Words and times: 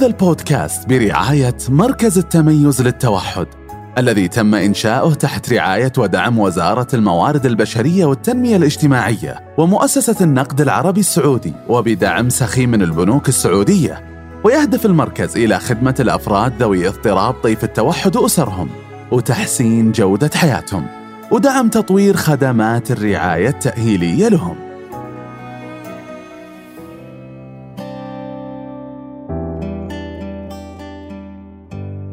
هذا 0.00 0.08
البودكاست 0.08 0.88
برعاية 0.88 1.56
مركز 1.68 2.18
التميز 2.18 2.82
للتوحد 2.82 3.46
الذي 3.98 4.28
تم 4.28 4.54
إنشاؤه 4.54 5.14
تحت 5.14 5.52
رعاية 5.52 5.92
ودعم 5.98 6.38
وزارة 6.38 6.86
الموارد 6.94 7.46
البشرية 7.46 8.04
والتنمية 8.04 8.56
الاجتماعية 8.56 9.54
ومؤسسة 9.58 10.24
النقد 10.24 10.60
العربي 10.60 11.00
السعودي 11.00 11.52
وبدعم 11.68 12.28
سخي 12.28 12.66
من 12.66 12.82
البنوك 12.82 13.28
السعودية 13.28 14.04
ويهدف 14.44 14.86
المركز 14.86 15.36
إلى 15.36 15.58
خدمة 15.58 15.94
الأفراد 16.00 16.62
ذوي 16.62 16.88
اضطراب 16.88 17.34
طيف 17.34 17.64
التوحد 17.64 18.16
وأسرهم 18.16 18.68
وتحسين 19.12 19.92
جودة 19.92 20.30
حياتهم 20.34 20.86
ودعم 21.30 21.68
تطوير 21.68 22.16
خدمات 22.16 22.90
الرعاية 22.90 23.48
التأهيلية 23.48 24.28
لهم. 24.28 24.69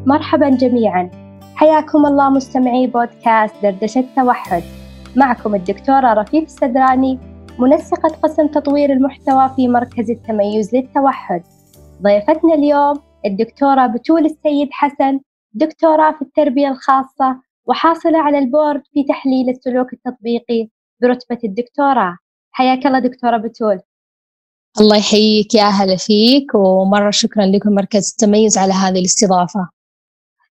مرحبا 0.08 0.48
جميعا. 0.48 1.10
حياكم 1.54 2.06
الله 2.06 2.30
مستمعي 2.30 2.86
بودكاست 2.86 3.54
دردشة 3.62 4.04
توحد 4.16 4.62
معكم 5.16 5.54
الدكتورة 5.54 6.14
رفيف 6.14 6.44
السدراني 6.44 7.18
منسقة 7.58 8.08
قسم 8.08 8.46
تطوير 8.46 8.92
المحتوى 8.92 9.50
في 9.56 9.68
مركز 9.68 10.10
التميز 10.10 10.74
للتوحد. 10.74 11.42
ضيفتنا 12.02 12.54
اليوم 12.54 13.00
الدكتورة 13.26 13.86
بتول 13.86 14.24
السيد 14.24 14.68
حسن 14.72 15.20
دكتوراه 15.52 16.12
في 16.12 16.22
التربية 16.22 16.68
الخاصة 16.68 17.40
وحاصلة 17.66 18.18
على 18.18 18.38
البورد 18.38 18.82
في 18.92 19.04
تحليل 19.04 19.50
السلوك 19.50 19.92
التطبيقي 19.92 20.68
برتبة 21.02 21.38
الدكتوراه 21.44 22.16
حياك 22.50 22.86
الله 22.86 22.98
دكتورة 22.98 23.36
بتول. 23.36 23.80
الله 24.80 24.96
يحييك 24.96 25.54
يا 25.54 25.62
أهلا 25.62 25.96
فيك 25.96 26.54
ومرة 26.54 27.10
شكرا 27.10 27.46
لكم 27.46 27.70
مركز 27.70 28.10
التميز 28.10 28.58
على 28.58 28.72
هذه 28.72 28.98
الاستضافة. 28.98 29.77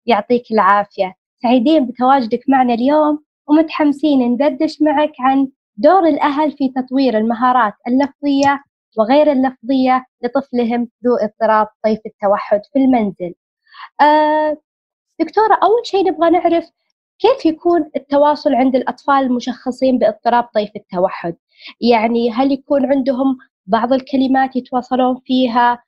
يعطيك 0.06 0.52
العافية. 0.52 1.14
سعيدين 1.42 1.86
بتواجدك 1.86 2.44
معنا 2.48 2.74
اليوم 2.74 3.24
ومتحمسين 3.48 4.20
ندردش 4.22 4.82
معك 4.82 5.12
عن 5.20 5.48
دور 5.78 6.08
الأهل 6.08 6.52
في 6.52 6.70
تطوير 6.76 7.18
المهارات 7.18 7.74
اللفظية 7.88 8.64
وغير 8.98 9.32
اللفظية 9.32 10.06
لطفلهم 10.24 10.90
ذو 11.06 11.16
اضطراب 11.16 11.68
طيف 11.84 12.00
التوحد 12.06 12.62
في 12.74 12.80
المنزل. 12.80 13.34
آه 14.02 14.58
دكتورة 15.20 15.60
أول 15.64 15.86
شيء 15.86 16.08
نبغى 16.08 16.30
نعرف 16.30 16.70
كيف 17.20 17.46
يكون 17.46 17.90
التواصل 17.96 18.56
عند 18.56 18.76
الأطفال 18.76 19.16
المشخصين 19.16 19.98
باضطراب 20.00 20.44
طيف 20.44 20.70
التوحد؟ 20.76 21.36
يعني 21.82 22.32
هل 22.32 22.52
يكون 22.52 22.86
عندهم 22.92 23.38
بعض 23.66 23.94
الكلمات 23.94 24.56
يتواصلون 24.56 25.22
فيها؟ 25.26 25.84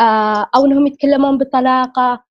آه 0.00 0.46
أو 0.56 0.66
أنهم 0.66 0.86
يتكلمون 0.86 1.38
بطلاقة؟ 1.38 2.24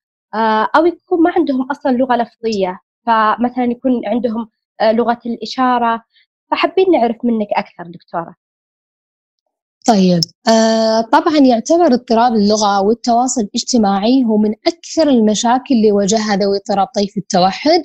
أو 0.75 0.85
يكون 0.85 1.23
ما 1.23 1.31
عندهم 1.37 1.71
أصلا 1.71 1.91
لغة 1.91 2.15
لفظية. 2.15 2.79
فمثلا 3.05 3.63
يكون 3.65 4.01
عندهم 4.05 4.49
آه 4.81 4.91
لغة 4.91 5.19
الإشارة. 5.25 6.03
فحابين 6.51 6.91
نعرف 6.91 7.17
منك 7.23 7.47
أكثر 7.55 7.91
دكتورة. 7.91 8.35
طيب 9.87 10.21
آه 10.49 11.01
طبعا 11.01 11.37
يعتبر 11.37 11.93
اضطراب 11.93 12.33
اللغة 12.33 12.81
والتواصل 12.81 13.41
الاجتماعي 13.41 14.23
هو 14.25 14.37
من 14.37 14.53
أكثر 14.67 15.09
المشاكل 15.09 15.75
اللي 15.75 15.91
واجهها 15.91 16.35
ذوي 16.35 16.57
اضطراب 16.57 16.87
طيف 16.95 17.17
التوحد. 17.17 17.81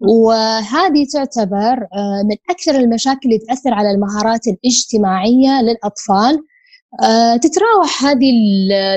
وهذه 0.00 1.06
تعتبر 1.12 1.86
آه 1.94 2.22
من 2.24 2.36
أكثر 2.50 2.74
المشاكل 2.74 3.20
اللي 3.24 3.38
تأثر 3.38 3.74
على 3.74 3.90
المهارات 3.90 4.46
الاجتماعية 4.46 5.62
للأطفال. 5.62 6.34
آه 6.34 6.57
تتراوح 7.42 8.04
هذه 8.04 8.30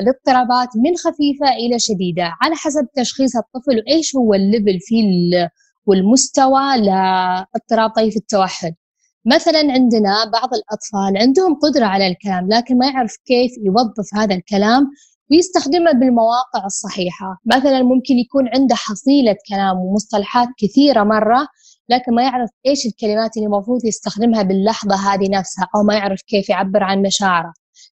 الاضطرابات 0.02 0.68
من 0.76 0.96
خفيفة 0.96 1.48
إلى 1.48 1.78
شديدة. 1.78 2.32
على 2.40 2.54
حسب 2.54 2.88
تشخيص 2.96 3.36
الطفل 3.36 3.78
وإيش 3.78 4.16
هو 4.16 4.34
الليفل 4.34 4.78
فيه 4.80 5.04
والمستوى 5.86 6.76
لإضطراب 6.76 7.90
طيف 7.96 8.16
التوحد؟ 8.16 8.74
مثلا 9.26 9.58
عندنا 9.58 10.24
بعض 10.32 10.48
الأطفال 10.54 11.22
عندهم 11.22 11.54
قدرة 11.54 11.84
على 11.84 12.06
الكلام 12.06 12.48
لكن 12.48 12.78
ما 12.78 12.86
يعرف 12.86 13.16
كيف 13.26 13.52
يوظف 13.64 14.14
هذا 14.14 14.34
الكلام 14.34 14.90
ويستخدمه 15.30 15.92
بالمواقع 15.92 16.66
الصحيحة. 16.66 17.38
مثلا 17.46 17.82
ممكن 17.82 18.14
يكون 18.18 18.48
عنده 18.48 18.74
حصيلة 18.74 19.36
كلام 19.48 19.76
ومصطلحات 19.76 20.48
كثيرة 20.58 21.02
مرة 21.02 21.46
لكن 21.88 22.14
ما 22.14 22.22
يعرف 22.22 22.50
إيش 22.66 22.86
الكلمات 22.86 23.36
اللي 23.36 23.46
المفروض 23.46 23.84
يستخدمها 23.84 24.42
باللحظة 24.42 24.94
هذه 24.94 25.30
نفسها 25.30 25.68
أو 25.76 25.82
ما 25.82 25.94
يعرف 25.94 26.22
كيف 26.22 26.48
يعبر 26.48 26.82
عن 26.82 27.02
مشاعره. 27.02 27.52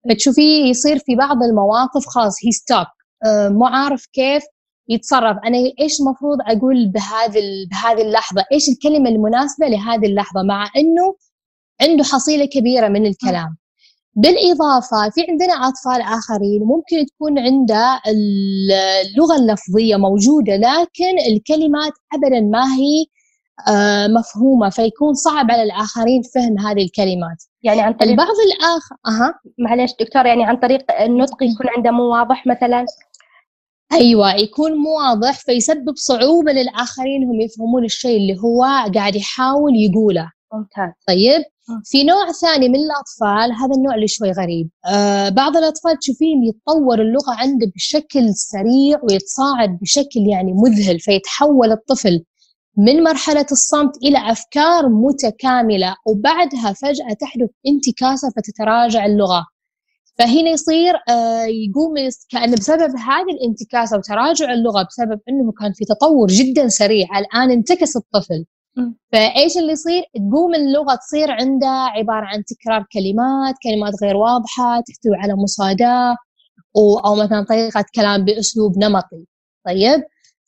فتشوفيه 0.09 0.65
يصير 0.65 0.99
في 0.99 1.15
بعض 1.15 1.43
المواقف 1.43 2.05
خلاص 2.07 2.33
هي 2.45 2.51
ستوك 2.51 2.87
مو 3.51 3.65
عارف 3.65 4.05
كيف 4.13 4.43
يتصرف. 4.89 5.37
أنا 5.45 5.57
إيش 5.81 5.99
المفروض 6.01 6.37
أقول 6.47 6.91
بهذه 6.91 7.41
بهذه 7.71 8.01
اللحظة؟ 8.01 8.43
إيش 8.51 8.69
الكلمة 8.69 9.09
المناسبة 9.09 9.67
لهذه 9.67 10.05
اللحظة؟ 10.05 10.43
مع 10.43 10.69
إنه 10.77 11.15
عنده 11.81 12.03
حصيلة 12.03 12.45
كبيرة 12.45 12.87
من 12.87 13.05
الكلام. 13.05 13.57
بالإضافة 14.15 15.09
في 15.13 15.21
عندنا 15.29 15.53
أطفال 15.53 16.01
آخرين 16.01 16.61
ممكن 16.63 17.05
تكون 17.05 17.39
عنده 17.39 18.01
اللغة 18.07 19.35
اللفظية 19.35 19.95
موجودة 19.95 20.55
لكن 20.55 21.33
الكلمات 21.33 21.93
ابدا 22.13 22.39
ما 22.41 22.75
هي 22.75 23.05
مفهومة 24.07 24.69
فيكون 24.69 25.13
صعب 25.13 25.51
على 25.51 25.63
الآخرين 25.63 26.21
فهم 26.35 26.59
هذه 26.59 26.83
الكلمات. 26.83 27.43
يعني 27.63 27.81
عن 27.81 27.93
طريق 27.93 28.11
البعض 28.11 28.27
الآخر 28.27 28.95
أها؟ 29.07 29.33
معلش 29.57 29.91
دكتور 29.99 30.25
يعني 30.25 30.45
عن 30.45 30.57
طريق 30.57 31.01
النطق 31.01 31.43
يكون 31.43 31.67
عنده 31.77 31.91
مو 31.91 32.03
واضح 32.03 32.47
مثلا؟ 32.47 32.85
أيوه 33.91 34.33
يكون 34.35 34.71
مو 34.77 34.89
واضح 34.97 35.39
فيسبب 35.39 35.93
صعوبة 35.95 36.51
للآخرين 36.51 37.23
هم 37.23 37.41
يفهمون 37.41 37.85
الشيء 37.85 38.17
اللي 38.17 38.39
هو 38.39 38.63
قاعد 38.95 39.15
يحاول 39.15 39.75
يقوله. 39.75 40.31
ممتاز. 40.53 40.93
طيب؟ 41.07 41.43
في 41.85 42.03
نوع 42.03 42.31
ثاني 42.31 42.69
من 42.69 42.75
الأطفال 42.75 43.51
هذا 43.61 43.75
النوع 43.75 43.95
اللي 43.95 44.07
شوي 44.07 44.31
غريب. 44.31 44.69
آه 44.85 45.29
بعض 45.29 45.57
الأطفال 45.57 45.99
تشوفين 45.99 46.43
يتطور 46.43 47.01
اللغة 47.01 47.33
عنده 47.37 47.71
بشكل 47.75 48.33
سريع 48.33 48.99
ويتصاعد 49.03 49.79
بشكل 49.81 50.19
يعني 50.29 50.53
مذهل 50.53 50.99
فيتحول 50.99 51.71
الطفل 51.71 52.23
من 52.85 53.03
مرحلة 53.03 53.45
الصمت 53.51 53.97
إلى 54.03 54.31
أفكار 54.31 54.89
متكاملة 54.89 55.95
وبعدها 56.07 56.73
فجأة 56.73 57.13
تحدث 57.21 57.49
انتكاسة 57.67 58.29
فتتراجع 58.35 59.05
اللغة 59.05 59.45
فهنا 60.17 60.49
يصير 60.49 60.93
يقوم 61.47 61.93
كأن 62.29 62.51
بسبب 62.51 62.95
هذه 62.95 63.31
الانتكاسة 63.31 63.97
وتراجع 63.97 64.53
اللغة 64.53 64.83
بسبب 64.83 65.19
أنه 65.29 65.51
كان 65.59 65.71
في 65.73 65.85
تطور 65.85 66.27
جدا 66.27 66.67
سريع 66.67 67.07
الآن 67.19 67.51
انتكس 67.51 67.97
الطفل 67.97 68.45
فإيش 69.11 69.57
اللي 69.57 69.71
يصير؟ 69.71 70.03
تقوم 70.15 70.55
اللغة 70.55 70.95
تصير 70.95 71.31
عنده 71.31 71.67
عبارة 71.67 72.25
عن 72.25 72.43
تكرار 72.43 72.85
كلمات، 72.93 73.55
كلمات 73.63 73.93
غير 74.03 74.15
واضحة، 74.15 74.81
تحتوي 74.87 75.15
على 75.15 75.33
مصاداة 75.43 76.15
أو 77.05 77.15
مثلا 77.15 77.45
طريقة 77.49 77.85
كلام 77.95 78.25
بأسلوب 78.25 78.77
نمطي. 78.77 79.25
طيب؟ 79.65 80.03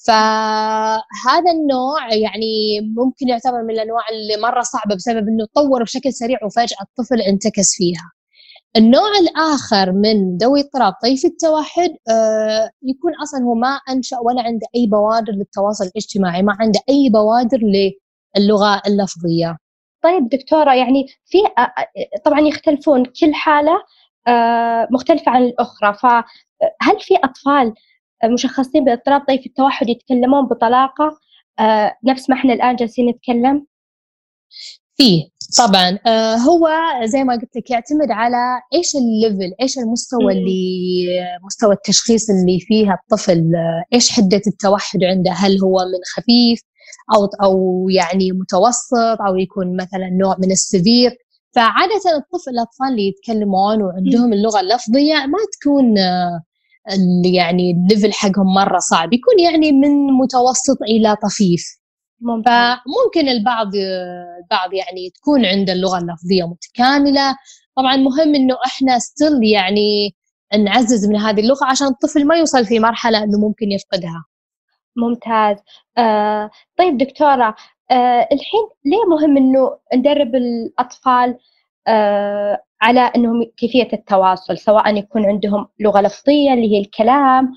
فهذا 0.07 1.51
النوع 1.51 2.13
يعني 2.13 2.81
ممكن 2.97 3.27
يعتبر 3.27 3.63
من 3.63 3.69
الأنواع 3.69 4.03
اللي 4.11 4.41
مرة 4.41 4.61
صعبة 4.61 4.95
بسبب 4.95 5.27
إنه 5.27 5.45
تطور 5.45 5.83
بشكل 5.83 6.13
سريع 6.13 6.39
وفجأة 6.45 6.77
الطفل 6.81 7.21
انتكس 7.21 7.75
فيها. 7.75 8.11
النوع 8.77 9.09
الآخر 9.21 9.91
من 9.91 10.37
ذوي 10.37 10.59
اضطراب 10.61 10.93
طيف 11.03 11.25
التوحد 11.25 11.89
آه 12.09 12.69
يكون 12.83 13.11
أصلا 13.23 13.43
هو 13.43 13.53
ما 13.55 13.79
أنشأ 13.89 14.17
ولا 14.19 14.41
عنده 14.41 14.67
أي 14.75 14.87
بوادر 14.87 15.33
للتواصل 15.33 15.85
الاجتماعي 15.85 16.41
ما 16.43 16.57
عنده 16.59 16.79
أي 16.89 17.09
بوادر 17.09 17.59
للغة 18.37 18.81
اللفظية 18.87 19.57
طيب 20.03 20.29
دكتورة 20.29 20.73
يعني 20.73 21.05
في 21.25 21.37
طبعا 22.25 22.39
يختلفون 22.39 23.05
كل 23.05 23.33
حالة 23.33 23.73
آه 24.27 24.87
مختلفة 24.91 25.31
عن 25.31 25.43
الأخرى 25.43 25.93
فهل 25.93 26.99
في 26.99 27.15
أطفال 27.15 27.73
مشخصين 28.25 28.83
باضطراب 28.85 29.21
طيف 29.27 29.45
التوحد 29.45 29.89
يتكلمون 29.89 30.47
بطلاقة. 30.47 31.17
آه 31.59 31.93
نفس 32.05 32.29
ما 32.29 32.35
إحنا 32.35 32.53
الآن 32.53 32.75
جالسين 32.75 33.09
نتكلم؟ 33.09 33.65
فيه 34.97 35.23
طبعا. 35.57 35.99
آه 36.07 36.35
هو 36.35 36.69
زي 37.03 37.23
ما 37.23 37.33
قلت 37.33 37.55
لك 37.55 37.71
يعتمد 37.71 38.11
على 38.11 38.37
إيش 38.73 38.95
ال 38.95 39.05
level 39.05 39.53
إيش 39.61 39.77
المستوى 39.77 40.33
اللي 40.33 41.05
مستوى 41.45 41.73
التشخيص 41.73 42.29
اللي 42.29 42.59
فيها 42.59 42.99
الطفل. 43.03 43.51
إيش 43.93 44.11
حدة 44.11 44.41
التوحد 44.47 45.03
عنده؟ 45.03 45.31
هل 45.31 45.59
هو 45.59 45.77
من 45.77 45.99
خفيف 46.15 46.59
أو 47.15 47.25
أو 47.43 47.87
يعني 47.89 48.31
متوسط 48.31 49.21
أو 49.27 49.37
يكون 49.37 49.75
مثلا 49.75 50.09
نوع 50.09 50.35
من 50.39 50.51
ال 50.51 50.59
severe؟ 50.59 51.11
فعادة 51.55 52.17
الطفل 52.17 52.51
الأطفال 52.51 52.87
اللي 52.87 53.07
يتكلمون 53.07 53.81
وعندهم 53.81 54.33
اللغة 54.33 54.59
اللفظية 54.59 55.15
ما 55.15 55.37
تكون 55.59 55.93
يعني 57.25 57.71
ال 57.71 57.78
level 57.78 58.13
حقهم 58.13 58.53
مرة 58.53 58.77
صعب. 58.79 59.13
يكون 59.13 59.39
يعني 59.39 59.71
من 59.71 60.07
متوسط 60.07 60.81
إلى 60.81 61.15
طفيف. 61.23 61.63
فممكن 62.45 63.29
البعض 63.29 63.67
البعض 63.75 64.73
يعني 64.73 65.09
تكون 65.15 65.45
عنده 65.45 65.73
اللغة 65.73 65.97
اللفظية 65.97 66.43
متكاملة. 66.47 67.35
طبعا 67.77 67.95
مهم 67.95 68.35
إنه 68.35 68.55
إحنا 68.65 68.99
ستيل 68.99 69.43
يعني 69.43 70.15
نعزز 70.63 71.07
من 71.09 71.15
هذه 71.15 71.39
اللغة 71.39 71.65
عشان 71.65 71.87
الطفل 71.87 72.27
ما 72.27 72.35
يوصل 72.35 72.65
في 72.65 72.79
مرحلة 72.79 73.23
أنه 73.23 73.39
ممكن 73.39 73.71
يفقدها. 73.71 74.25
ممتاز. 74.95 75.57
آه 75.97 76.49
طيب 76.77 76.97
دكتورة 76.97 77.55
آه 77.91 78.27
الحين 78.31 78.61
ليه 78.85 79.05
مهم 79.09 79.37
أنه 79.37 79.77
ندرب 79.95 80.35
الأطفال 80.35 81.37
آه 81.87 82.63
على 82.81 82.99
أنهم 82.99 83.43
كيفية 83.57 83.87
التواصل 83.93 84.57
سواء 84.57 84.95
يكون 84.97 85.25
عندهم 85.25 85.67
لغة 85.79 86.01
لفظية 86.01 86.53
اللي 86.53 86.71
هي 86.75 86.79
الكلام 86.79 87.51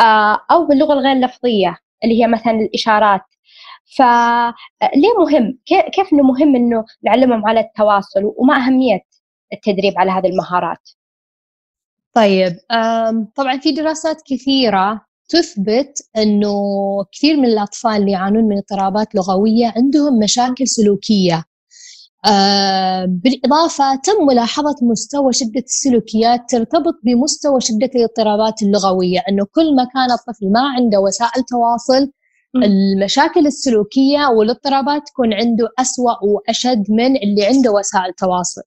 آه 0.00 0.38
أو 0.50 0.66
باللغة 0.66 0.92
الغير 0.92 1.16
لفظية 1.16 1.76
اللي 2.04 2.22
هي 2.22 2.26
مثلا 2.26 2.52
الإشارات. 2.52 3.20
فليه 3.96 5.12
مهم؟ 5.18 5.58
كيف 5.66 6.12
إنه 6.12 6.22
مهم 6.22 6.56
إنه 6.56 6.84
نعلمهم 7.02 7.46
على 7.46 7.60
التواصل؟ 7.60 8.32
وما 8.36 8.56
أهمية 8.56 9.00
التدريب 9.52 9.94
على 9.98 10.10
هذه 10.10 10.26
المهارات؟ 10.26 10.90
طيب 12.12 12.52
طبعا 13.36 13.58
في 13.58 13.72
دراسات 13.72 14.22
كثيرة 14.26 15.00
تثبت 15.28 16.08
إنه 16.16 16.54
كثير 17.12 17.36
من 17.36 17.44
الأطفال 17.44 17.90
اللي 17.90 18.12
يعانون 18.12 18.44
من 18.44 18.56
اضطرابات 18.56 19.14
لغوية 19.14 19.72
عندهم 19.76 20.18
مشاكل 20.18 20.68
سلوكية. 20.68 21.44
بالإضافة 23.06 23.94
تم 23.94 24.26
ملاحظة 24.26 24.74
مستوى 24.82 25.32
شدة 25.32 25.60
السلوكيات 25.60 26.40
ترتبط 26.48 27.00
بمستوى 27.02 27.60
شدة 27.60 27.90
الاضطرابات 27.94 28.62
اللغوية 28.62 29.22
أنه 29.28 29.44
كل 29.54 29.76
ما 29.76 29.84
كان 29.84 30.10
الطفل 30.10 30.52
ما 30.52 30.60
عنده 30.76 31.00
وسائل 31.00 31.42
تواصل 31.42 32.12
المشاكل 32.56 33.46
السلوكية 33.46 34.26
والاضطرابات 34.26 35.02
تكون 35.06 35.34
عنده 35.34 35.68
أسوأ 35.78 36.24
وأشد 36.24 36.84
من 36.90 37.16
اللي 37.16 37.46
عنده 37.46 37.70
وسائل 37.72 38.12
تواصل. 38.12 38.62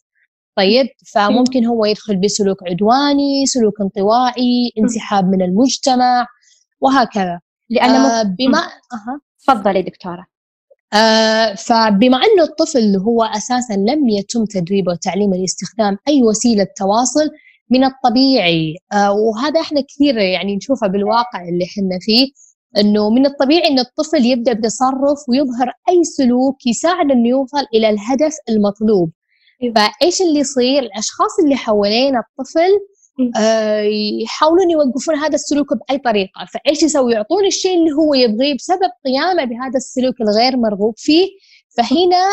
طيب 0.56 0.88
فممكن 1.14 1.66
هو 1.66 1.86
يدخل 1.86 2.18
بسلوك 2.22 2.58
عدواني 2.68 3.46
سلوك 3.46 3.82
انطوائي 3.82 4.74
انسحاب 4.78 5.26
من 5.26 5.42
المجتمع 5.42 6.28
وهكذا. 6.82 7.40
لأن 7.70 7.90
آه 7.90 8.24
بما 8.24 8.60
أه. 8.60 9.20
تفضلي 9.48 9.82
دكتورة. 9.82 10.26
آه 10.94 11.54
فبما 11.56 12.18
أنه 12.18 12.44
الطفل 12.44 12.96
هو 12.98 13.24
أساسا 13.24 13.74
لم 13.74 14.10
يتم 14.10 14.46
تدريبه 14.46 14.92
وتعليمه 14.92 15.38
لاستخدام 15.38 15.98
أي 16.08 16.24
وسيلة 16.24 16.68
تواصل 16.78 17.30
من 17.72 17.84
الطبيعي. 17.84 18.76
آه 18.94 19.12
وهذا 19.12 19.62
إحنا 19.62 19.82
كثير 19.82 20.18
يعني 20.18 20.56
نشوفه 20.56 20.88
بالواقع 20.88 21.42
اللي 21.42 21.66
إحنا 21.66 21.98
فيه 22.02 22.28
إنه 22.78 23.10
من 23.10 23.26
الطبيعي 23.26 23.68
إن 23.68 23.80
الطفل 23.80 24.26
يبدأ 24.26 24.54
بتصرف 24.54 25.20
ويظهر 25.30 25.68
أي 25.90 26.04
سلوك 26.04 26.68
يساعد 26.68 27.12
إنه 27.12 27.30
يوصل 27.30 27.66
إلى 27.74 27.90
الهدف 27.90 28.34
المطلوب. 28.50 29.12
إيه. 29.64 29.74
فإيش 29.74 30.22
اللي 30.22 30.40
يصير؟ 30.40 30.84
الأشخاص 30.84 31.40
اللي 31.44 31.56
حوالين 31.56 32.16
الطفل 32.18 32.70
يحاولون 34.24 34.70
يوقفون 34.72 35.16
هذا 35.16 35.36
السلوك 35.36 35.68
بأي 35.74 35.98
طريقة. 35.98 36.46
فإيش 36.54 36.84
يسوي؟ 36.84 37.14
يعطون 37.14 37.46
الشيء 37.46 37.78
اللي 37.80 37.92
هو 37.92 38.14
يبغيه 38.14 38.56
بسبب 38.56 38.90
قيامه 39.06 39.46
بهذا 39.46 39.76
السلوك 39.76 40.16
الغير 40.22 40.58
مرغوب 40.58 40.94
فيه. 40.98 41.28
فهنا 41.78 42.28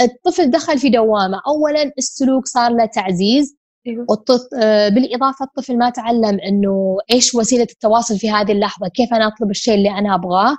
الطفل 0.00 0.50
دخل 0.50 0.78
في 0.78 0.88
دوامة 0.88 1.40
اولا 1.46 1.92
السلوك 1.98 2.46
صار 2.46 2.70
له 2.70 2.86
تعزيز. 2.86 3.56
أيوه. 3.86 4.06
آه، 4.62 4.88
بالإضافة 4.88 5.44
الطفل 5.44 5.78
ما 5.78 5.90
تعلم 5.90 6.40
أنه 6.40 6.96
إيش 7.12 7.34
وسيلة 7.34 7.66
التواصل 7.70 8.18
في 8.18 8.30
هذه 8.30 8.52
اللحظة 8.52 8.88
كيف 8.88 9.14
أنا 9.14 9.26
أطلب 9.26 9.50
الشيء 9.50 9.74
اللي 9.74 9.90
أنا 9.90 10.14
أبغاه. 10.14 10.56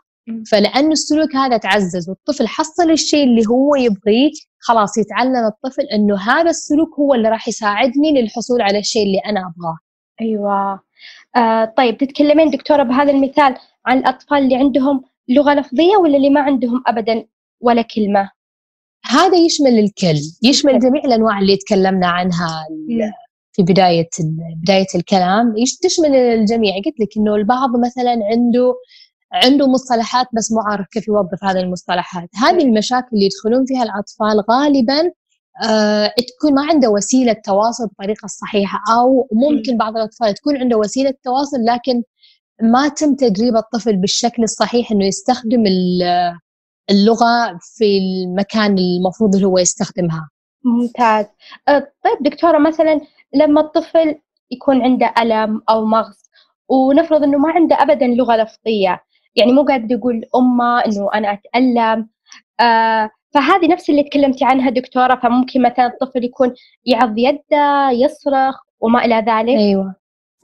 فلأنه 0.51 0.91
السلوك 0.91 1.35
هذا 1.35 1.57
تعزز 1.57 2.09
والطفل 2.09 2.47
حصل 2.47 2.91
الشيء 2.91 3.23
اللي 3.23 3.43
هو 3.49 3.75
يبغيه 3.75 4.31
خلاص 4.63 4.97
يتعلم 4.97 5.45
الطفل 5.45 5.81
أنه 5.81 6.17
هذا 6.19 6.49
السلوك 6.49 6.99
هو 6.99 7.13
اللي 7.13 7.29
راح 7.29 7.47
يساعدني 7.47 8.21
للحصول 8.21 8.61
على 8.61 8.79
الشيء 8.79 9.05
اللي 9.05 9.19
أنا 9.19 9.39
أبغاه. 9.39 9.77
أيوة. 10.21 10.79
آه 11.35 11.65
طيب 11.77 11.97
تتكلمين 11.97 12.49
دكتورة 12.49 12.83
بهذا 12.83 13.11
المثال 13.11 13.55
عن 13.85 13.97
الأطفال 13.97 14.37
اللي 14.37 14.55
عندهم 14.55 15.03
لغة 15.29 15.53
لفظية 15.53 15.97
ولا 15.97 16.17
اللي 16.17 16.29
ما 16.29 16.41
عندهم 16.41 16.83
أبدا 16.87 17.25
ولا 17.61 17.81
كلمة؟ 17.81 18.29
هذا 19.05 19.37
يشمل 19.37 19.79
الكل 19.79 20.19
يشمل 20.43 20.79
جميع 20.79 21.01
الأنواع 21.05 21.39
اللي 21.39 21.57
تكلمنا 21.57 22.07
عنها 22.07 22.65
في 23.51 23.63
بداية 23.63 24.09
بداية 24.63 24.85
الكلام. 24.95 25.55
تشمل 25.83 26.15
الجميع. 26.15 26.75
قلت 26.75 26.99
لك 26.99 27.17
إنه 27.17 27.35
البعض 27.35 27.69
مثلا 27.85 28.11
عنده 28.11 28.75
عنده 29.33 29.67
مصطلحات 29.67 30.27
بس 30.33 30.51
مو 30.51 30.59
عارف 30.61 30.87
كيف 30.91 31.07
يوظف 31.07 31.43
هذه 31.43 31.59
المصطلحات. 31.59 32.29
هذه 32.35 32.63
المشاكل 32.63 33.07
اللي 33.13 33.25
يدخلون 33.25 33.65
فيها 33.65 33.83
الأطفال 33.83 34.43
غالبا 34.51 35.11
آه 35.69 36.13
تكون 36.37 36.53
ما 36.53 36.65
عنده 36.69 36.89
وسيلة 36.89 37.33
تواصل 37.33 37.87
بالطريقة 37.87 38.25
الصحيحه 38.25 38.79
أو 38.95 39.27
ممكن 39.31 39.77
بعض 39.77 39.97
الأطفال 39.97 40.33
تكون 40.33 40.57
عنده 40.57 40.77
وسيلة 40.77 41.13
تواصل 41.23 41.57
لكن 41.65 42.03
ما 42.61 42.87
تم 42.87 43.15
تدريب 43.15 43.55
الطفل 43.55 43.97
بالشكل 43.97 44.43
الصحيح 44.43 44.91
إنه 44.91 45.05
يستخدم 45.05 45.63
اللغة 46.89 47.59
في 47.61 47.97
المكان 47.97 48.77
المفروض 48.77 49.35
اللي 49.35 49.47
هو 49.47 49.57
يستخدمها. 49.57 50.29
ممتاز. 50.65 51.25
أه، 51.67 51.91
طيب 52.03 52.17
دكتورة 52.33 52.57
مثلا 52.57 53.01
لما 53.35 53.61
الطفل 53.61 54.15
يكون 54.51 54.81
عنده 54.81 55.13
ألم 55.21 55.61
أو 55.69 55.85
مغص 55.85 56.23
ونفرض 56.69 57.23
أنه 57.23 57.37
ما 57.37 57.49
عنده 57.49 57.81
أبدا 57.81 58.07
لغة 58.07 58.35
لفظية 58.35 59.03
يعني 59.35 59.51
مو 59.51 59.63
قاعد 59.63 59.91
يقول 59.91 60.25
أمه 60.35 60.79
أنه 60.85 61.09
أنا 61.13 61.33
أتألم. 61.33 62.09
آه 62.59 63.09
فهذه 63.33 63.67
نفس 63.67 63.89
اللي 63.89 64.03
تكلمتي 64.03 64.45
عنها 64.45 64.69
دكتورة 64.69 65.15
فممكن 65.15 65.61
مثلا 65.61 65.85
الطفل 65.85 66.23
يكون 66.23 66.53
يعض 66.85 67.17
يده 67.17 67.89
يصرخ 67.91 68.55
وما 68.79 69.05
إلى 69.05 69.15
ذلك. 69.15 69.57
أيوة. 69.57 69.95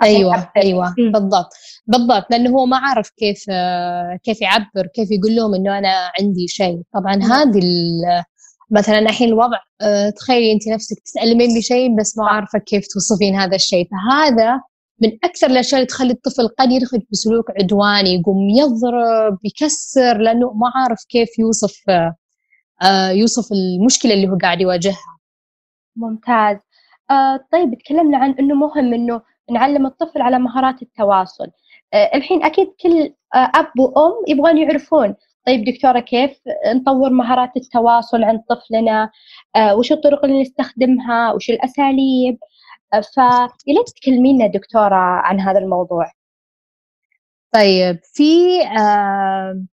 أيوه 0.04 0.52
أيوه. 0.58 0.96
بالضبط. 0.98 1.50
بالضبط. 1.88 2.26
لأنه 2.32 2.50
هو 2.50 2.66
ما 2.66 2.78
عرف 2.78 3.10
كيف 3.10 3.46
كيف 4.24 4.42
يعبر 4.42 4.88
كيف 4.96 5.12
يقول 5.12 5.36
لهم 5.36 5.56
إنه 5.56 5.78
أنا 5.78 6.12
عندي 6.20 6.48
شيء. 6.48 6.82
طبعا 6.94 7.16
هذه 7.16 7.62
مثلا 8.72 9.00
الحين 9.00 9.28
الوضع 9.30 9.58
آه، 9.82 10.10
تخيلي 10.10 10.52
انت 10.54 10.68
نفسك 10.68 10.98
تتألمين 11.06 11.58
بشيء 11.60 11.96
بس 12.00 12.18
ما 12.18 12.28
عارفة 12.30 12.60
كيف 12.60 12.88
توصفين 12.88 13.36
هذا 13.36 13.56
الشيء. 13.56 13.88
فهذا 13.92 14.62
من 15.02 15.18
أكثر 15.24 15.48
الأشياء 15.48 15.76
اللي 15.76 15.88
تخلي 15.88 16.12
الطفل 16.12 16.48
قد 16.48 16.72
يدخل 16.72 17.02
بسلوك 17.12 17.46
عدواني 17.60 18.16
يقوم 18.16 18.50
يضرب 18.50 19.38
يكسر 19.44 20.18
لأنه 20.18 20.54
ما 20.54 20.72
عارف 20.76 21.06
كيف 21.10 21.40
يوصف 21.40 21.84
آه، 22.82 23.10
يوصف 23.10 23.52
المشكلة 23.52 24.14
اللي 24.14 24.30
هو 24.30 24.38
قاعد 24.42 24.62
يواجهها. 24.62 25.18
ممتاز. 25.96 26.58
آه 27.12 27.46
طيب 27.52 27.74
تكلمنا 27.78 28.18
عن 28.18 28.36
إنه 28.40 28.56
مهم 28.56 28.94
إنه 28.94 29.22
نعلم 29.52 29.86
الطفل 29.86 30.22
على 30.22 30.40
مهارات 30.40 30.82
التواصل. 30.82 31.48
آه، 31.94 32.12
الحين 32.16 32.44
أكيد 32.44 32.68
كل 32.82 33.14
أب 33.34 33.80
وأم 33.80 34.14
يبغون 34.28 34.58
يعرفون. 34.58 35.16
طيب 35.48 35.64
دكتورة 35.64 36.00
كيف 36.00 36.40
نطور 36.76 37.10
مهارات 37.10 37.58
التواصل 37.58 38.24
عند 38.24 38.40
طفلنا؟ 38.50 39.10
وش 39.74 39.92
الطرق 39.92 40.26
اللي 40.26 40.42
نستخدمها؟ 40.42 41.34
وش 41.34 41.50
الأساليب؟ 41.50 42.38
فيا 42.92 43.84
تكلمينا 43.96 44.48
دكتورة 44.48 44.96
عن 44.96 45.40
هذا 45.40 45.60
الموضوع. 45.60 46.12
طيب 47.54 48.00
في 48.14 48.60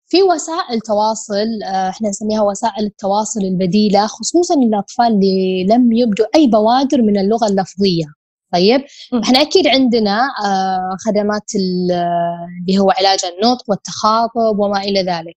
في 0.06 0.22
وسائل 0.22 0.80
تواصل 0.80 1.62
إحنا 1.64 2.08
نسميها 2.08 2.42
وسائل 2.42 2.84
التواصل 2.86 3.40
البديلة 3.40 4.06
خصوصا 4.06 4.54
للأطفال 4.56 5.06
اللي 5.06 5.66
لم 5.70 5.92
يبدوا 5.92 6.26
أي 6.36 6.46
بوادر 6.46 7.02
من 7.02 7.18
اللغة 7.18 7.46
اللفظية. 7.46 8.04
طيب 8.52 8.84
إحنا 9.24 9.42
أكيد 9.42 9.66
عندنا 9.66 10.20
آه، 10.44 10.96
خدمات 11.06 11.42
اللي 11.54 12.78
هو 12.78 12.90
علاج 12.90 13.18
النطق 13.24 13.64
والتخاطب 13.70 14.58
وما 14.58 14.80
إلى 14.80 15.02
ذلك. 15.02 15.36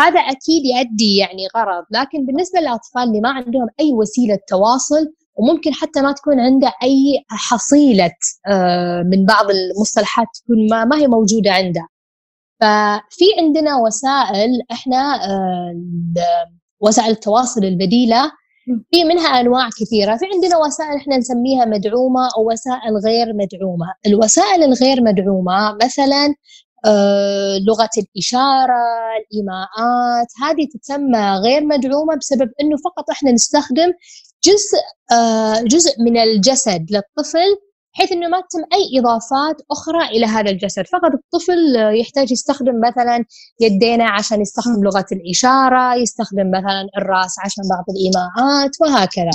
هذا 0.00 0.20
أكيد 0.20 0.62
يؤدي 0.66 1.16
يعني 1.16 1.48
غرض 1.56 1.84
لكن 1.90 2.26
بالنسبة 2.26 2.60
للأطفال 2.60 3.02
اللي 3.02 3.20
ما 3.20 3.30
عندهم 3.30 3.68
أي 3.80 3.92
وسيلة 3.92 4.38
تواصل 4.48 5.12
وممكن 5.34 5.74
حتى 5.74 6.00
ما 6.02 6.12
تكون 6.12 6.40
عنده 6.40 6.72
أي 6.82 7.24
حصيلة 7.28 8.12
آه، 8.46 9.02
من 9.02 9.26
بعض 9.26 9.46
المصطلحات 9.50 10.26
تكون 10.34 10.68
ما, 10.70 10.84
ما 10.84 10.96
هي 10.96 11.06
موجودة 11.06 11.52
عنده. 11.52 11.86
ففي 12.60 13.24
عندنا 13.38 13.76
وسائل 13.76 14.50
إحنا 14.72 15.24
آه، 15.24 15.74
وسائل 16.80 17.10
التواصل 17.10 17.64
البديلة. 17.64 18.32
في 18.90 19.04
منها 19.04 19.40
أنواع 19.40 19.68
كثيرة. 19.80 20.16
في 20.16 20.24
عندنا 20.34 20.56
وسائل 20.58 20.96
إحنا 20.96 21.16
نسميها 21.16 21.64
مدعومة 21.64 22.28
أو 22.36 22.50
وسائل 22.52 22.96
غير 23.04 23.26
مدعومة. 23.34 23.86
الوسائل 24.06 24.62
الغير 24.62 25.02
مدعومة 25.02 25.78
مثلا 25.84 26.34
آه 26.86 27.58
لغة 27.58 27.90
الإشارة 27.98 28.80
الإيماءات 29.20 30.26
هذه 30.42 30.68
تسمى 30.80 31.40
غير 31.44 31.64
مدعومة 31.64 32.16
بسبب 32.16 32.50
إنه 32.60 32.76
فقط 32.84 33.10
إحنا 33.10 33.32
نستخدم 33.32 33.92
جزء 34.44 34.78
آه 35.12 35.60
جزء 35.62 35.90
من 36.02 36.16
الجسد 36.16 36.86
للطفل 36.90 37.56
بحيث 37.94 38.12
إنه 38.12 38.28
ما 38.28 38.40
تتم 38.40 38.64
أي 38.72 39.00
إضافات 39.00 39.56
أخرى 39.70 40.04
إلى 40.08 40.26
هذا 40.26 40.50
الجسد. 40.50 40.86
فقط 40.86 41.10
الطفل 41.14 41.76
يحتاج 42.00 42.32
يستخدم 42.32 42.80
مثلا 42.80 43.24
يدينا 43.60 44.10
عشان 44.10 44.40
يستخدم 44.40 44.84
لغة 44.84 45.06
الإشارة 45.12 45.94
يستخدم 45.94 46.50
مثلا 46.50 46.88
الرأس 46.98 47.34
عشان 47.44 47.64
بعض 47.70 47.84
الإيماءات 47.88 48.70
وهكذا. 48.80 49.30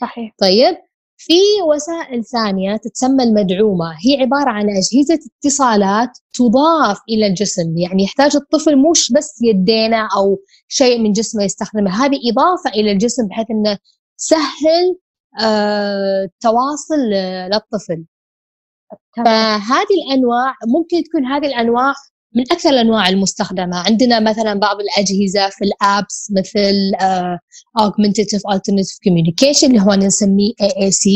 صحيح. 0.00 0.34
طيب 0.40 0.76
في 1.18 1.38
وسائل 1.68 2.24
ثانية 2.24 2.76
تتسمى 2.76 3.24
المدعومة. 3.24 3.92
هي 4.06 4.20
عبارة 4.22 4.50
عن 4.50 4.70
أجهزة 4.70 5.18
اتصالات 5.44 6.18
تضاف 6.32 6.98
إلى 7.08 7.26
الجسم. 7.26 7.78
يعني 7.78 8.02
يحتاج 8.04 8.36
الطفل 8.36 8.76
مش 8.76 9.12
بس 9.12 9.42
يدينا 9.42 10.08
أو 10.16 10.38
شيء 10.68 10.98
من 11.00 11.12
جسمه 11.12 11.44
يستخدمه. 11.44 12.04
هذه 12.04 12.18
إضافة 12.32 12.70
إلى 12.70 12.92
الجسم 12.92 13.26
بحيث 13.26 13.46
أنه 13.50 13.78
سهل 14.20 14.98
آه 15.40 16.28
تواصل 16.40 17.00
للطفل. 17.52 18.04
فهذه 19.16 19.94
الأنواع 20.06 20.54
ممكن 20.68 21.02
تكون 21.04 21.24
هذه 21.26 21.46
الأنواع 21.46 21.94
من 22.34 22.42
أكثر 22.42 22.70
الأنواع 22.70 23.08
المستخدمة. 23.08 23.76
عندنا 23.76 24.20
مثلا 24.20 24.54
بعض 24.54 24.76
الأجهزة 24.80 25.48
في 25.48 25.64
الأبس 25.64 26.32
مثل 26.36 26.92
uh, 27.00 27.38
Augmentative 27.84 28.42
Alternative 28.54 28.98
Communication 29.08 29.64
اللي 29.64 29.80
هو 29.80 29.94
نسميه 29.94 30.52
AAC 30.62 31.06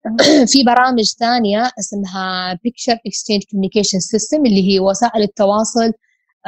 في 0.52 0.64
برامج 0.66 1.04
ثانية 1.18 1.70
اسمها 1.78 2.54
Picture 2.54 2.96
Exchange 2.96 3.42
Communication 3.42 4.00
System 4.00 4.40
اللي 4.46 4.72
هي 4.72 4.80
وسائل 4.80 5.22
التواصل 5.22 5.92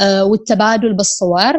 uh, 0.00 0.04
والتبادل 0.04 0.97
بالصور. 0.97 1.52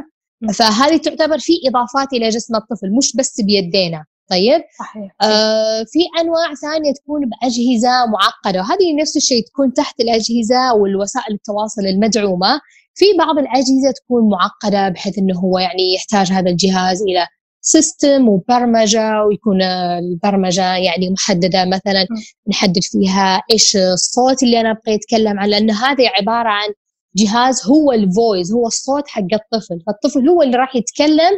فهذه 0.53 0.97
تعتبر 0.97 1.37
في 1.39 1.53
إضافات 1.67 2.13
إلى 2.13 2.29
جسم 2.29 2.55
الطفل 2.55 2.91
مش 2.97 3.15
بس 3.15 3.41
بيدينا. 3.41 4.05
طيب؟ 4.33 4.61
صحيح. 4.79 5.15
آه 5.21 5.83
في 5.83 5.99
أنواع 6.21 6.53
ثانية 6.61 6.93
تكون 6.93 7.21
بأجهزة 7.29 8.05
معقدة 8.05 8.59
وهذه 8.59 9.01
نفس 9.01 9.17
الشيء 9.17 9.43
تكون 9.45 9.73
تحت 9.73 9.99
الأجهزة 9.99 10.73
والوسائل 10.73 11.33
التواصل 11.33 11.81
المدعومة. 11.81 12.61
في 12.95 13.05
بعض 13.17 13.37
الأجهزة 13.37 13.91
تكون 13.95 14.29
معقدة 14.29 14.89
بحيث 14.89 15.17
إنه 15.17 15.39
هو 15.39 15.59
يعني 15.59 15.93
يحتاج 15.95 16.31
هذا 16.31 16.49
الجهاز 16.49 17.01
إلى 17.01 17.27
system 17.61 18.29
وبرمجة 18.29 19.23
ويكون 19.23 19.61
البرمجة 19.61 20.75
يعني 20.75 21.09
محددة 21.09 21.65
مثلا 21.65 22.07
نحدد 22.49 22.83
فيها 22.83 23.41
إيش 23.51 23.75
الصوت 23.77 24.43
اللي 24.43 24.61
أنا 24.61 24.71
أبغى 24.71 24.95
اتكلم 24.95 25.39
عنه 25.39 25.49
لأن 25.49 25.71
هذه 25.71 26.07
عبارة 26.19 26.49
عن 26.49 26.69
جهاز 27.15 27.65
هو 27.65 27.91
ال 27.91 28.01
voice 28.01 28.51
هو 28.51 28.67
الصوت 28.67 29.07
حق 29.07 29.21
الطفل. 29.33 29.79
فالطفل 29.87 30.29
هو 30.29 30.41
اللي 30.41 30.57
راح 30.57 30.75
يتكلم 30.75 31.31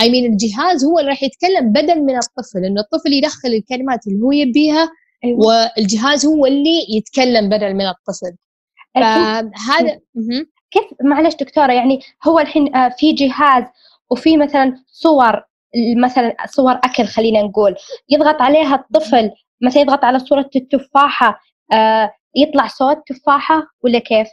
I 0.00 0.10
mean 0.10 0.32
الجهاز 0.32 0.84
هو 0.84 0.98
اللي 0.98 1.10
راح 1.10 1.22
يتكلم 1.22 1.72
بدل 1.72 2.02
من 2.02 2.16
الطفل 2.16 2.64
إنه 2.64 2.80
الطفل 2.80 3.12
يدخل 3.12 3.48
الكلمات 3.48 4.06
اللي 4.06 4.22
هو 4.24 4.32
يبيها 4.32 4.90
أيوة. 5.24 5.38
والجهاز 5.46 6.26
هو 6.26 6.46
اللي 6.46 6.86
يتكلم 6.88 7.48
بدل 7.48 7.74
من 7.74 7.86
الطفل. 7.86 8.36
فهذا 8.94 10.00
كيف؟ 10.70 10.84
معلش 11.04 11.34
دكتورة 11.34 11.72
يعني 11.72 12.00
هو 12.26 12.38
الحين 12.38 12.76
آه، 12.76 12.88
في 12.98 13.12
جهاز 13.12 13.64
وفي 14.10 14.36
مثلا 14.36 14.84
صور 14.86 15.42
مثلا 15.96 16.36
صور 16.46 16.72
أكل 16.72 17.04
خلينا 17.04 17.42
نقول 17.42 17.74
يضغط 18.08 18.42
عليها 18.42 18.74
الطفل 18.74 19.30
مثلا 19.62 19.82
يضغط 19.82 20.04
على 20.04 20.18
صورة 20.18 20.50
التفاحة 20.56 21.40
آه، 21.72 22.10
يطلع 22.36 22.66
صوت 22.66 22.98
تفاحة 23.06 23.62
ولا 23.84 23.98
كيف؟ 23.98 24.28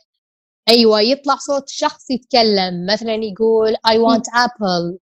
أيوه 0.70 1.02
يطلع 1.02 1.36
صوت 1.36 1.64
شخص 1.70 2.12
يتكلم 2.12 2.86
مثلا 2.94 3.14
يقول 3.14 3.76
اي 3.90 4.00
وانت 4.00 4.26
ابل 4.36 4.98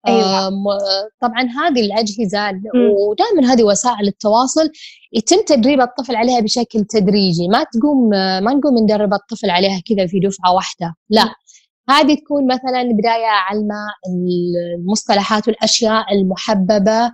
طبعا 1.20 1.42
هذه 1.42 1.80
الأجهزة 1.80 2.50
ودائما 3.10 3.52
هذه 3.52 3.62
وسائل 3.62 4.08
التواصل 4.08 4.70
يتم 5.12 5.36
تدريب 5.46 5.80
الطفل 5.80 6.16
عليها 6.16 6.40
بشكل 6.40 6.84
تدريجي. 6.84 7.48
ما 7.48 7.64
تقوم 7.72 8.08
ما 8.08 8.54
نقوم 8.54 8.78
ندرب 8.78 9.14
الطفل 9.14 9.50
عليها 9.50 9.80
كذا 9.88 10.06
في 10.06 10.20
دفعة 10.20 10.54
واحدة 10.54 10.94
لا. 11.10 11.34
هذه 11.90 12.14
تكون 12.14 12.46
مثلا 12.46 12.82
بداية 12.82 13.26
علمه 13.26 13.86
المصطلحات 14.78 15.48
والأشياء 15.48 16.14
المحببة 16.14 17.12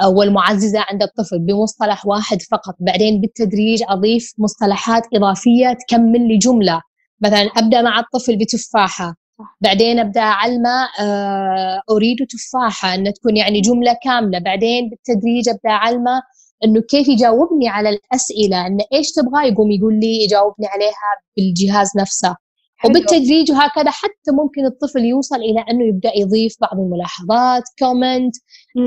آه، 0.00 0.08
والمعززة 0.08 0.80
عند 0.90 1.02
الطفل 1.02 1.38
بمصطلح 1.38 2.06
واحد 2.06 2.42
فقط. 2.42 2.74
بعدين 2.80 3.20
بالتدريج 3.20 3.82
أضيف 3.88 4.32
مصطلحات 4.38 5.02
إضافية 5.14 5.76
تكمل 5.88 6.28
لي 6.28 6.38
جملة. 6.38 6.80
مثلا 7.24 7.40
أبدأ 7.56 7.82
مع 7.82 7.98
الطفل 8.00 8.36
بتفاحة. 8.36 9.14
بعدين 9.60 9.98
أبدأ 9.98 10.20
أعلمه 10.20 10.88
آه، 11.00 11.80
أريد 11.90 12.16
تفاحة 12.28 12.94
إنها 12.94 13.12
تكون 13.12 13.36
يعني 13.36 13.60
جملة 13.60 13.96
كاملة. 14.04 14.38
بعدين 14.38 14.90
بالتدريج 14.90 15.48
أبدأ 15.48 15.70
أعلمه 15.70 16.22
إنه 16.64 16.80
كيف 16.80 17.08
يجاوبني 17.08 17.68
على 17.68 17.88
الأسئلة 17.88 18.66
انه 18.66 18.84
إيش 18.92 19.12
تبغى 19.12 19.48
يقوم 19.48 19.70
يقول 19.70 20.00
لي 20.00 20.24
يجاوبني 20.24 20.66
عليها 20.66 21.10
بالجهاز 21.36 21.90
نفسه. 21.96 22.36
وبالتدريج 22.84 23.52
وهكذا 23.52 23.90
حتى 23.90 24.30
ممكن 24.32 24.66
الطفل 24.66 25.04
يوصل 25.04 25.36
إلى 25.36 25.64
إنه 25.70 25.84
يبدأ 25.84 26.12
يضيف 26.16 26.56
بعض 26.60 26.78
الملاحظات 26.80 27.62
كومنت 27.78 28.34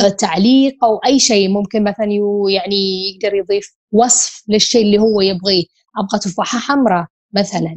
آه، 0.03 0.09
تعليق 0.09 0.83
أو 0.83 0.97
أي 0.97 1.19
شيء. 1.19 1.49
ممكن 1.49 1.83
مثلا 1.83 2.07
يعني 2.49 3.09
يقدر 3.09 3.35
يضيف 3.35 3.75
وصف 3.91 4.43
للشيء 4.49 4.81
اللي 4.81 4.99
هو 4.99 5.21
يبغيه. 5.21 5.63
أبغى 5.99 6.19
تفاحة 6.19 6.59
حمراء 6.59 7.05
مثلا. 7.33 7.75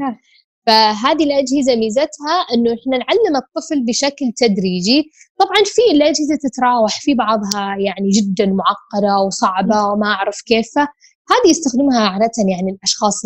فهذه 0.66 1.24
الأجهزة 1.24 1.76
ميزتها 1.76 2.34
أنه 2.54 2.70
إحنا 2.70 2.96
نعلم 2.98 3.36
الطفل 3.36 3.84
بشكل 3.84 4.32
تدريجي. 4.36 5.10
طبعا 5.40 5.62
في 5.64 5.82
الأجهزة 5.96 6.38
تتراوح 6.42 7.00
في 7.00 7.14
بعضها 7.14 7.76
يعني 7.78 8.10
جدا 8.10 8.46
معقدة 8.46 9.18
وصعبة 9.26 9.84
وما 9.84 10.06
أعرف 10.06 10.40
كيف. 10.46 10.78
هذه 11.30 11.50
يستخدمها 11.50 12.00
عادة 12.08 12.30
يعني 12.48 12.70
الأشخاص 12.70 13.22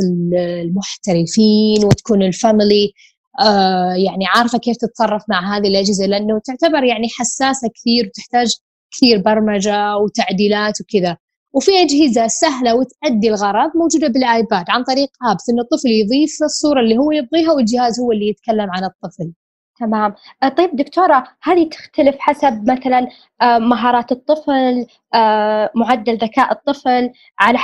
المحترفين 0.64 1.84
وتكون 1.84 2.22
ال 2.22 2.32
family 2.32 2.92
آه 3.40 3.92
يعني 3.92 4.26
عارفة 4.34 4.58
كيف 4.58 4.76
تتصرف 4.76 5.22
مع 5.28 5.56
هذه 5.56 5.68
الأجهزة 5.68 6.06
لأنه 6.06 6.40
تعتبر 6.44 6.84
يعني 6.84 7.08
حساسة 7.08 7.68
كثير 7.74 8.06
وتحتاج 8.06 8.56
كثير 8.92 9.18
برمجة 9.22 9.96
وتعديلات 9.96 10.74
وكذا. 10.80 11.16
وفي 11.54 11.70
أجهزة 11.82 12.26
سهلة 12.26 12.74
وتأدي 12.74 13.28
الغرض 13.28 13.70
موجودة 13.76 14.08
بال 14.08 14.27
iPad 14.27 14.64
عن 14.68 14.82
طريق 14.84 15.08
apps 15.22 15.50
إن 15.50 15.58
الطفل 15.58 15.88
يضيف 15.88 16.42
الصورة 16.42 16.80
اللي 16.80 16.98
هو 16.98 17.12
يبغيها 17.12 17.52
والجهاز 17.52 18.00
هو 18.00 18.12
اللي 18.12 18.28
يتكلم 18.28 18.70
عن 18.70 18.84
الطفل. 18.84 19.32
تمام. 19.80 20.14
آه، 20.42 20.48
طيب 20.48 20.76
دكتورة 20.76 21.24
هذه 21.42 21.68
تختلف 21.68 22.16
حسب 22.18 22.70
مثلا 22.70 23.08
آه، 23.42 23.58
مهارات 23.58 24.12
الطفل 24.12 24.86
آه، 25.14 25.70
معدل 25.74 26.16
ذكاء 26.16 26.52
الطفل؟ 26.52 27.10
على 27.38 27.58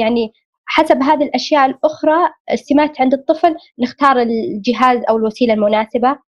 يعني 0.00 0.32
حسب 0.66 1.02
هذه 1.02 1.22
الأشياء 1.22 1.66
الأخرى 1.66 2.30
سمات 2.54 3.00
عند 3.00 3.14
الطفل 3.14 3.56
نختار 3.78 4.22
الجهاز 4.22 4.98
أو 5.08 5.16
الوسيلة 5.16 5.54
المناسبة؟ 5.54 6.18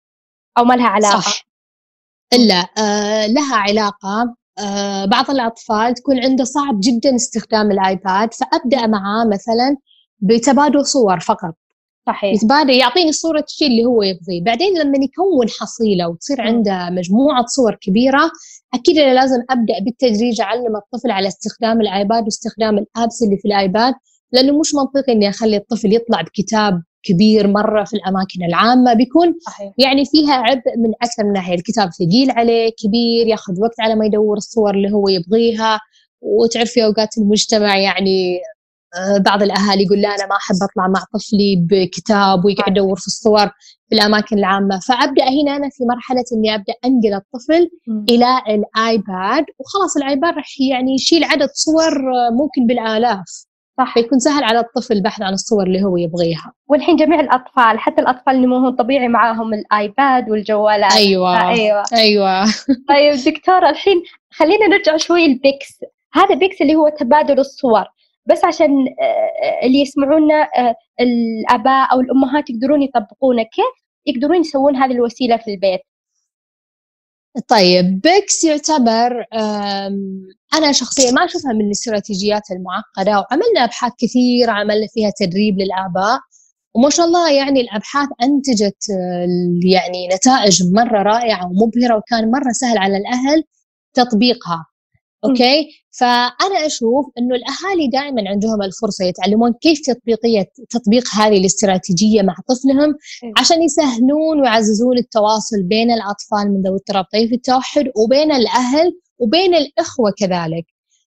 أو 0.58 0.64
ما 0.64 0.74
لها 0.74 0.88
علاقة؟ 0.88 1.20
صح. 1.20 1.46
لا 2.32 2.68
آه 2.78 3.26
لها 3.26 3.56
علاقة 3.56 4.36
بعض 5.10 5.30
الأطفال 5.30 5.94
تكون 5.94 6.18
عنده 6.24 6.44
صعب 6.44 6.80
جدا 6.80 7.14
استخدام 7.14 7.70
الآيباد 7.70 8.34
فأبدأ 8.34 8.86
معاه 8.86 9.24
مثلا 9.32 9.76
بتبادل 10.18 10.86
صور 10.86 11.20
فقط. 11.20 11.54
صحيح. 12.06 12.34
يتبادل 12.34 12.70
يعطيني 12.70 13.12
صورة 13.12 13.44
الشيء 13.48 13.68
اللي 13.68 13.84
هو 13.84 14.02
يبغيه 14.02 14.42
بعدين 14.44 14.78
لما 14.78 14.98
يكون 15.04 15.48
حصيلة 15.60 16.08
وتصير 16.08 16.40
عنده 16.40 16.90
مجموعة 16.90 17.44
صور 17.46 17.74
كبيرة 17.74 18.30
أكيد 18.74 18.98
أنا 18.98 19.14
لازم 19.14 19.42
أبدأ 19.50 19.74
بالتدريج 19.84 20.40
أعلم 20.40 20.76
الطفل 20.76 21.10
على 21.10 21.28
استخدام 21.28 21.80
الآيباد 21.80 22.24
واستخدام 22.24 22.78
الآبس 22.78 23.22
اللي 23.22 23.36
في 23.36 23.48
الآيباد 23.48 23.94
لأنه 24.32 24.58
مش 24.58 24.74
منطقي 24.74 25.12
إني 25.12 25.28
أخلي 25.28 25.56
الطفل 25.56 25.94
يطلع 25.94 26.20
بكتاب 26.22 26.82
كبير 27.06 27.46
مرة 27.48 27.84
في 27.84 27.96
الأماكن 27.96 28.44
العامة 28.48 28.94
بيكون 28.94 29.34
صحيح. 29.46 29.72
يعني 29.78 30.04
فيها 30.04 30.34
عبء 30.34 30.76
من 30.78 30.90
أكثر 31.02 31.24
من 31.24 31.32
ناحية. 31.32 31.54
الكتاب 31.54 31.90
ثقيل 31.90 32.30
عليه 32.30 32.70
كبير 32.82 33.26
ياخذ 33.26 33.60
وقت 33.60 33.80
على 33.80 33.94
ما 33.94 34.06
يدور 34.06 34.36
الصور 34.36 34.74
اللي 34.74 34.92
هو 34.92 35.08
يبغيها. 35.08 35.80
وتعرفي 36.20 36.84
أوقات 36.84 37.08
المجتمع 37.18 37.78
يعني 37.78 38.38
آه، 38.96 39.18
بعض 39.18 39.42
الأهالي 39.42 39.82
يقول 39.84 40.00
لا 40.00 40.08
أنا 40.08 40.26
ما 40.26 40.36
أحب 40.36 40.56
أطلع 40.62 40.88
مع 40.88 41.04
طفلي 41.14 41.66
بكتاب 41.70 42.44
ويقعد 42.44 42.72
يدور 42.72 42.96
في 42.96 43.06
الصور 43.06 43.46
في 43.88 43.94
الأماكن 43.94 44.38
العامة. 44.38 44.80
فأبدأ 44.88 45.24
هنا 45.24 45.56
أنا 45.56 45.68
في 45.72 45.84
مرحلة 45.84 46.24
إني 46.36 46.54
أبدأ 46.54 46.74
أنقل 46.84 47.14
الطفل 47.14 47.68
م. 47.88 48.04
إلى 48.08 48.26
ال 48.48 48.64
iPad. 48.64 49.44
وخلاص 49.58 49.96
ال 49.96 50.04
iPad 50.04 50.34
راح 50.34 50.46
يعني 50.70 50.94
يشيل 50.94 51.24
عدد 51.24 51.48
صور 51.54 51.92
آه، 51.92 52.30
ممكن 52.30 52.66
بالآلاف. 52.66 53.45
صح. 53.78 53.96
يكون 53.96 54.18
سهل 54.18 54.44
على 54.44 54.60
الطفل 54.60 54.94
البحث 54.94 55.22
عن 55.22 55.32
الصور 55.32 55.66
اللي 55.66 55.84
هو 55.84 55.96
يبغيها. 55.96 56.52
والحين 56.68 56.96
جميع 56.96 57.20
الأطفال 57.20 57.78
حتى 57.78 58.02
الأطفال 58.02 58.34
اللي 58.34 58.46
مو 58.46 58.70
طبيعي 58.70 59.08
معاهم 59.08 59.54
ال 59.54 59.70
iPad 59.70 60.30
والجوالات 60.30 60.92
أيوة. 60.92 61.36
آه 61.36 61.48
أيوة. 61.48 61.84
أيوة. 61.92 62.44
طيب 62.88 63.14
دكتورة 63.26 63.68
الحين 63.70 64.02
خلينا 64.30 64.66
نرجع 64.66 64.96
شوي 64.96 65.26
ال 65.26 65.37
PECS 65.37 65.80
هذا 66.14 66.34
PECS 66.34 66.62
اللي 66.62 66.74
هو 66.74 66.88
تبادل 66.88 67.38
الصور. 67.38 67.84
بس 68.26 68.44
عشان 68.44 68.70
آه، 69.00 69.66
اللي 69.66 69.80
يسمعونا 69.80 70.48
آه، 70.58 70.74
الآباء 71.00 71.92
أو 71.92 72.00
الأمهات 72.00 72.50
يقدرون 72.50 72.82
يطبقونه 72.82 73.42
كيف 73.42 73.86
يقدرون 74.06 74.40
يسوون 74.40 74.76
هذه 74.76 74.92
الوسيلة 74.92 75.36
في 75.36 75.54
البيت؟ 75.54 75.80
طيب 77.48 78.00
بيكس 78.00 78.44
يعتبر 78.44 79.24
أنا 80.54 80.72
شخصيا 80.72 81.10
ما 81.10 81.24
أشوفها 81.24 81.52
من 81.52 81.60
الاستراتيجيات 81.66 82.42
المعقدة 82.50 83.10
وعملنا 83.20 83.64
أبحاث 83.64 83.92
كثير 83.98 84.50
عملنا 84.50 84.86
فيها 84.94 85.12
تدريب 85.20 85.58
للآباء 85.58 86.20
وما 86.74 86.90
شاء 86.90 87.06
الله 87.06 87.32
يعني 87.32 87.60
الأبحاث 87.60 88.08
أنتجت 88.22 88.84
يعني 89.66 90.08
نتائج 90.14 90.62
مرة 90.74 91.02
رائعة 91.02 91.46
ومبهرة 91.46 91.96
وكان 91.96 92.30
مرة 92.30 92.52
سهل 92.52 92.78
على 92.78 92.96
الأهل 92.96 93.44
تطبيقها. 93.94 94.66
Okay؟ 95.24 95.68
فأنا 95.90 96.66
أشوف 96.66 97.06
إنه 97.18 97.34
الأهالي 97.34 97.88
دائما 97.88 98.28
عندهم 98.30 98.62
الفرصة 98.62 99.04
يتعلمون 99.04 99.52
كيف 99.52 99.80
تطبيقيه 99.86 100.46
تطبيق 100.70 101.04
هذه 101.14 101.38
الاستراتيجية 101.38 102.22
مع 102.22 102.34
طفلهم 102.48 102.94
عشان 103.38 103.62
يسهلون 103.62 104.40
ويعززون 104.40 104.98
التواصل 104.98 105.62
بين 105.62 105.90
الأطفال 105.90 106.52
من 106.52 106.62
ذوي 106.62 106.76
اضطراب 106.76 107.04
طيف 107.12 107.32
التوحد 107.32 107.84
وبين 107.96 108.32
الأهل 108.32 108.92
وبين 109.18 109.54
الإخوة 109.54 110.10
كذلك. 110.18 110.64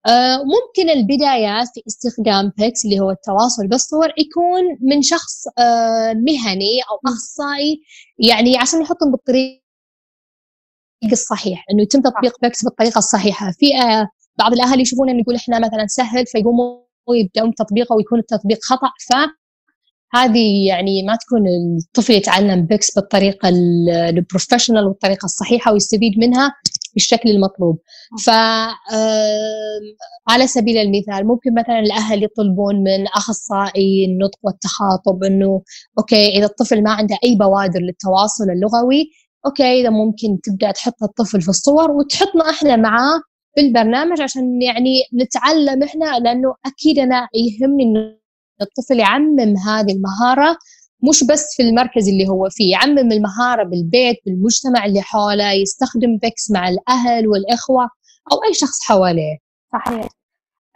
آه، 0.07 0.37
ممكن 0.37 0.91
البدايات 0.91 1.69
في 1.75 1.83
استخدام 1.89 2.53
PECS 2.59 2.85
اللي 2.85 3.01
هو 3.01 3.11
التواصل 3.11 3.67
بالصور 3.69 4.09
يكون 4.19 4.63
من 4.81 5.03
شخص 5.03 5.45
آه، 5.59 6.13
مهني 6.13 6.81
أو 6.91 7.13
أخصائي 7.13 7.81
يعني 8.19 8.57
عشان 8.57 8.83
يحطهم 8.83 9.11
بالطريق 9.11 9.66
الصحيح 11.05 11.65
إنه 11.71 11.83
يتم 11.83 12.01
تطبيق 12.01 12.33
PECS 12.43 12.65
بالطريقة 12.65 12.99
الصحيحة. 12.99 13.51
في 13.51 13.67
آه، 13.77 14.09
بعض 14.39 14.53
الاهالي 14.53 14.83
يشوفون 14.83 15.11
إنه 15.11 15.21
يقول 15.21 15.35
إحنا 15.35 15.59
مثلا 15.59 15.87
سهل 15.87 16.27
فيقوموا 16.27 16.81
يبدأون 17.15 17.55
تطبيقه 17.55 17.97
ويكون 17.97 18.19
التطبيق 18.19 18.59
خطأ. 18.63 18.91
ف 19.09 19.13
هذه 20.15 20.67
يعني 20.67 21.03
ما 21.03 21.17
تكون 21.17 21.43
الطفل 21.79 22.13
يتعلم 22.13 22.67
PECS 22.67 22.95
بالطريقة 22.95 23.49
ال 23.49 23.59
professional 23.59 24.87
والطريقة 24.87 25.25
الصحيحة 25.25 25.73
ويستفيد 25.73 26.19
منها 26.19 26.53
بالشكل 26.95 27.31
المطلوب. 27.31 27.79
ف 28.25 28.31
على 30.29 30.47
سبيل 30.47 30.79
المثال 30.79 31.27
ممكن 31.27 31.55
مثلا 31.55 31.79
الأهل 31.79 32.25
يطلبون 32.25 32.77
من 32.77 33.07
أخصائي 33.07 34.05
النطق 34.05 34.39
والتخاطب 34.43 35.25
إنه 35.25 35.63
okay 35.99 36.39
إذا 36.39 36.47
الطفل 36.47 36.83
ما 36.83 36.91
عنده 36.91 37.19
أي 37.25 37.35
بوادر 37.35 37.81
للتواصل 37.81 38.45
اللغوي 38.51 39.11
Okay 39.47 39.81
إذا 39.81 39.91
ممكن 39.91 40.41
تبدأ 40.45 40.71
تحط 40.71 41.03
الطفل 41.03 41.41
في 41.43 41.49
الصور 41.49 41.91
وتحطنا 41.91 42.51
إحنا 42.51 42.77
معاه 42.77 43.21
في 43.55 43.61
البرنامج 43.61 44.21
عشان 44.23 44.63
يعني 44.63 45.03
نتعلم 45.15 45.83
إحنا 45.83 46.19
لأنه 46.19 46.55
أكيد 46.67 46.99
أنا 46.99 47.29
يهمني 47.35 47.83
إنه 47.83 48.17
الطفل 48.63 49.01
يعمم 49.01 49.57
هذه 49.67 49.93
المهارة 49.93 50.57
مش 51.09 51.25
بس 51.25 51.55
في 51.57 51.63
المركز 51.63 52.09
اللي 52.09 52.29
هو 52.29 52.49
فيه 52.51 52.73
يعمم 52.73 53.13
المهارة 53.13 53.63
بالبيت 53.65 54.17
بالمجتمع 54.27 54.85
اللي 54.87 55.01
حوله 55.03 55.53
يستخدم 55.53 56.19
PECS 56.23 56.51
مع 56.51 56.69
الأهل 56.69 57.29
والإخوة 57.29 57.85
أو 58.33 58.45
أي 58.49 58.55
شخص 58.55 58.83
حواليه. 58.83 59.39
صحيح. 59.73 60.09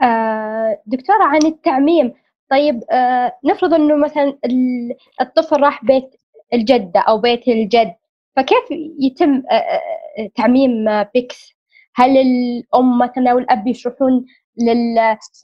آه 0.03 0.83
دكتورة 0.87 1.25
عن 1.25 1.47
التعميم. 1.47 2.13
طيب 2.51 2.85
آه 2.93 3.33
نفرض 3.45 3.75
أنه 3.75 3.97
مثلا 3.97 4.39
الطفل 5.21 5.61
راح 5.61 5.85
بيت 5.85 6.11
الجدة 6.55 7.01
أو 7.01 7.19
بيت 7.19 7.49
الجد. 7.49 7.95
فكيف 8.37 8.65
يتم 9.01 9.43
آه, 9.51 9.55
آه، 9.55 10.31
تعميم 10.37 10.85
بيكس؟ 11.15 11.53
هل 11.95 12.17
الأم 12.17 12.99
مثلا 12.99 13.31
أو 13.31 13.39
الأب 13.39 13.67
يشرحون 13.67 14.27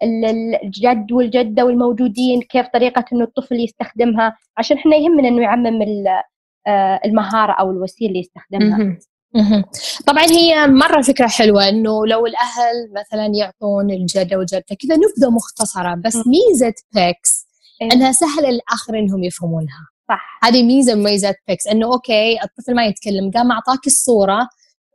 للجد 0.02 1.12
والجدة 1.12 1.64
والموجودين 1.64 2.42
كيف 2.42 2.66
طريقة 2.66 3.04
إنه 3.12 3.24
الطفل 3.24 3.60
يستخدمها؟ 3.60 4.36
عشان 4.56 4.76
إحنا 4.76 4.96
يهمنا 4.96 5.28
إنه 5.28 5.42
يعمم 5.42 5.82
آه، 6.66 7.00
المهارة 7.04 7.52
أو 7.52 7.70
الوسيلة 7.70 8.08
اللي 8.08 8.20
يستخدمها. 8.20 8.98
طبعا 10.06 10.24
هي 10.24 10.66
مرة 10.66 11.02
فكرة 11.02 11.26
حلوة 11.26 11.68
إنه 11.68 12.06
لو 12.06 12.26
الأهل 12.26 12.92
مثلا 12.92 13.26
يعطون 13.34 13.90
الجدة 13.90 14.38
والجده 14.38 14.64
كذا 14.80 14.96
نبذة 14.96 15.30
مختصرة 15.30 15.94
بس 16.04 16.16
ميزة 16.16 16.74
بيكس 16.94 17.46
إيه. 17.82 17.92
إنها 17.92 18.12
سهلة 18.12 18.50
للآخرين 18.50 19.04
إنهم 19.04 19.24
يفهمونها. 19.24 19.88
صح. 20.08 20.38
هذه 20.44 20.62
ميزة 20.62 20.94
من 20.94 21.00
مميزات 21.00 21.36
PECS 21.48 21.66
إنه 21.66 21.86
okay 21.86 22.42
الطفل 22.44 22.74
ما 22.74 22.86
يتكلم 22.86 23.30
قام 23.30 23.52
أعطاك 23.52 23.86
الصورة 23.86 24.48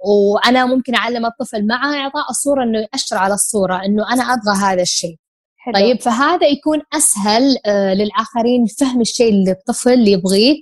وأنا 0.06 0.66
ممكن 0.66 0.96
أعلم 0.96 1.26
الطفل 1.26 1.68
مع 1.68 1.94
اعطاء 1.96 2.30
الصورة 2.30 2.64
إنه 2.64 2.80
يأشر 2.94 3.18
على 3.18 3.34
الصورة 3.34 3.86
إنه 3.86 4.14
أنا 4.14 4.24
أبغى 4.24 4.58
هذا 4.64 4.82
الشيء. 4.82 5.16
حلو. 5.58 5.74
طيب 5.74 6.02
فهذا 6.02 6.48
يكون 6.48 6.82
أسهل 6.94 7.58
آه 7.66 7.94
للآخرين 7.94 8.66
فهم 8.80 9.02
الشيء 9.02 9.30
اللي 9.30 9.52
الطفل 9.52 10.08
يبغيه. 10.08 10.56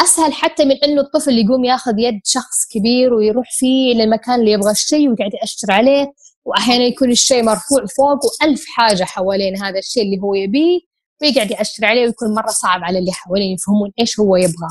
أسهل 0.00 0.32
حتى 0.32 0.64
من 0.64 0.76
إنه 0.84 1.00
الطفل 1.00 1.38
يقوم 1.38 1.64
ياخذ 1.64 1.98
يد 1.98 2.20
شخص 2.24 2.66
كبير 2.70 3.14
ويروح 3.14 3.46
فيه 3.50 3.94
للمكان 3.94 4.40
اللي 4.40 4.52
يبغى 4.52 4.70
الشيء 4.70 5.08
ويقعد 5.08 5.34
يأشر 5.34 5.72
عليه 5.72 6.12
وأحيانا 6.44 6.84
يكون 6.84 7.10
الشيء 7.10 7.42
مرفوع 7.42 7.86
فوق 7.96 8.20
وألف 8.24 8.64
حاجة 8.66 9.04
حوالين 9.04 9.56
هذا 9.62 9.78
الشيء 9.78 10.02
اللي 10.02 10.18
هو 10.22 10.34
يبيه. 10.34 10.91
ويقعد 11.22 11.50
يأشر 11.50 11.84
عليه 11.86 12.06
ويكون 12.06 12.34
مرة 12.34 12.46
صعب 12.46 12.84
على 12.84 12.98
اللي 12.98 13.12
حوالين 13.12 13.52
يفهمون 13.54 13.92
إيش 14.00 14.20
هو 14.20 14.36
يبغى. 14.36 14.68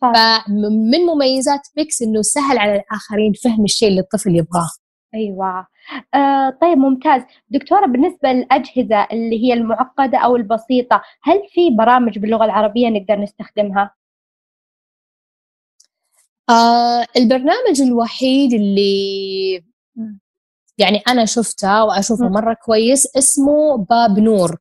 فمن 0.00 1.00
مميزات 1.00 1.68
بيكس 1.76 2.02
إنه 2.02 2.22
سهل 2.22 2.58
على 2.58 2.74
الآخرين 2.76 3.32
فهم 3.32 3.64
الشيء 3.64 3.88
اللي 3.88 4.00
الطفل 4.00 4.36
يبغاه. 4.36 4.70
أيوه. 5.14 5.66
آه 6.14 6.58
طيب 6.62 6.78
ممتاز. 6.78 7.22
دكتورة 7.50 7.86
بالنسبة 7.86 8.32
للأجهزة 8.32 9.06
اللي 9.12 9.44
هي 9.44 9.52
المعقدة 9.52 10.18
أو 10.18 10.36
البسيطة 10.36 11.02
هل 11.22 11.42
في 11.50 11.70
برامج 11.78 12.18
باللغة 12.18 12.44
العربية 12.44 12.88
نقدر 12.88 13.20
نستخدمها؟ 13.20 13.94
آه 16.50 17.06
البرنامج 17.16 17.80
الوحيد 17.82 18.52
اللي 18.52 19.64
يعني 20.78 20.98
أنا 21.08 21.24
شفته 21.24 21.84
وأشوفه 21.84 22.28
مرة 22.28 22.56
كويس 22.64 23.16
اسمه 23.16 23.76
باب 23.76 24.18
نور. 24.18 24.56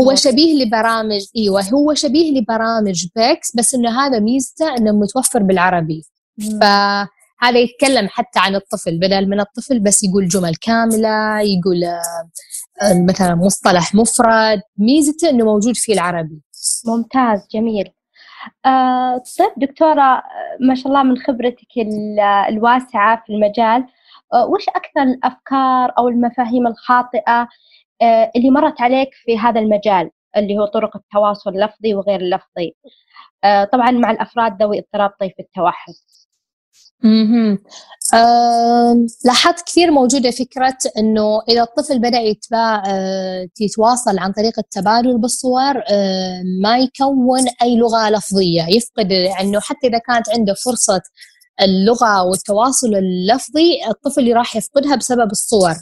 هو 0.00 0.14
شبيه 0.14 0.64
لبرامج 0.64 1.20
إيوه 1.36 1.62
هو 1.62 1.94
شبيه 1.94 2.40
لبرامج 2.40 3.06
بيكس 3.16 3.56
بس 3.56 3.74
إنه 3.74 4.00
هذا 4.00 4.18
ميزته 4.18 4.76
إنه 4.76 4.92
متوفر 4.92 5.42
بالعربي. 5.42 6.02
فهذا 6.60 7.58
يتكلم 7.58 8.08
حتى 8.10 8.38
عن 8.38 8.54
الطفل 8.54 8.98
بدل 8.98 9.28
من 9.28 9.40
الطفل 9.40 9.80
بس 9.80 10.04
يقول 10.04 10.28
جمل 10.28 10.54
كاملة 10.54 11.40
يقول 11.40 11.80
مثلا 13.08 13.34
مصطلح 13.34 13.94
مفرد. 13.94 14.60
ميزته 14.78 15.30
إنه 15.30 15.44
موجود 15.44 15.74
في 15.76 15.92
العربي. 15.92 16.42
ممتاز 16.86 17.46
جميل. 17.50 17.92
آه 18.66 19.22
طيب 19.38 19.68
دكتورة 19.68 20.22
ما 20.60 20.74
شاء 20.74 20.86
الله 20.86 21.02
من 21.02 21.16
خبرتك 21.18 21.66
الواسعة 22.48 23.22
في 23.26 23.32
المجال. 23.32 23.86
آه 24.34 24.46
وش 24.46 24.68
أكثر 24.68 25.02
الأفكار 25.02 25.92
أو 25.98 26.08
المفاهيم 26.08 26.66
الخاطئة 26.66 27.48
اللي 28.36 28.50
مرت 28.50 28.80
عليك 28.80 29.08
في 29.24 29.38
هذا 29.38 29.60
المجال 29.60 30.10
اللي 30.36 30.58
هو 30.58 30.66
طرق 30.66 30.96
التواصل 30.96 31.50
اللفظي 31.50 31.94
وغير 31.94 32.20
اللفظي. 32.20 32.74
آه، 33.44 33.64
طبعا 33.64 33.90
مع 33.90 34.10
الأفراد 34.10 34.62
ذوي 34.62 34.78
اضطراب 34.78 35.10
طيف 35.20 35.32
التوحد. 35.40 35.92
أها 37.04 37.58
لاحظت 39.24 39.66
كثير 39.66 39.90
موجودة 39.90 40.30
فكرة 40.30 40.76
إنه 40.98 41.42
إذا 41.48 41.62
الطفل 41.62 41.98
بدأ 41.98 42.18
يتبا 42.18 42.82
أه 42.86 43.48
يتواصل 43.60 44.18
عن 44.18 44.32
طريق 44.32 44.58
التبادل 44.58 45.18
بالصور 45.18 45.74
ما 46.62 46.78
يكون 46.78 47.44
أي 47.62 47.76
لغة 47.76 48.10
لفظية. 48.10 48.66
يفقد 48.68 49.12
إنه 49.12 49.60
حتى 49.60 49.86
إذا 49.86 49.98
كانت 49.98 50.30
عنده 50.30 50.54
فرصة 50.54 51.00
اللغة 51.62 52.22
والتواصل 52.22 52.94
اللفظي 52.94 53.86
الطفل 53.88 54.32
راح 54.32 54.56
يفقدها 54.56 54.96
بسبب 54.96 55.30
الصور. 55.30 55.74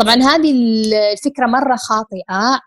طبعا 0.00 0.14
هذه 0.14 0.50
الفكرة 1.12 1.46
مرة 1.46 1.76
خاطئة 1.76 2.60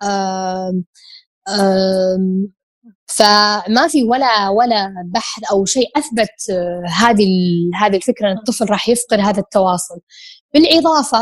فما 3.08 3.88
في 3.88 4.04
ولا 4.04 4.50
ولا 4.50 4.94
بحث 5.14 5.44
أو 5.52 5.66
شيء 5.66 5.88
أثبت 5.96 6.50
آه، 6.52 6.84
هذه 6.90 7.28
هذه 7.76 7.96
الفكرة 7.96 8.32
إن 8.32 8.38
الطفل 8.38 8.66
راح 8.70 8.90
يفقد 8.90 9.20
هذا 9.20 9.40
التواصل. 9.40 10.00
بالإضافة 10.54 11.20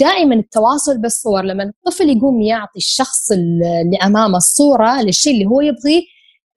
دائما 0.00 0.34
التواصل 0.34 0.98
بالصور 0.98 1.42
لما 1.42 1.64
الطفل 1.64 2.08
يقوم 2.08 2.40
يعطي 2.40 2.76
الشخص 2.78 3.32
اللي 3.32 3.96
أمامه 4.04 4.36
الصورة 4.36 5.02
للشيء 5.02 5.34
اللي 5.34 5.46
هو 5.46 5.60
يبغيه 5.60 6.02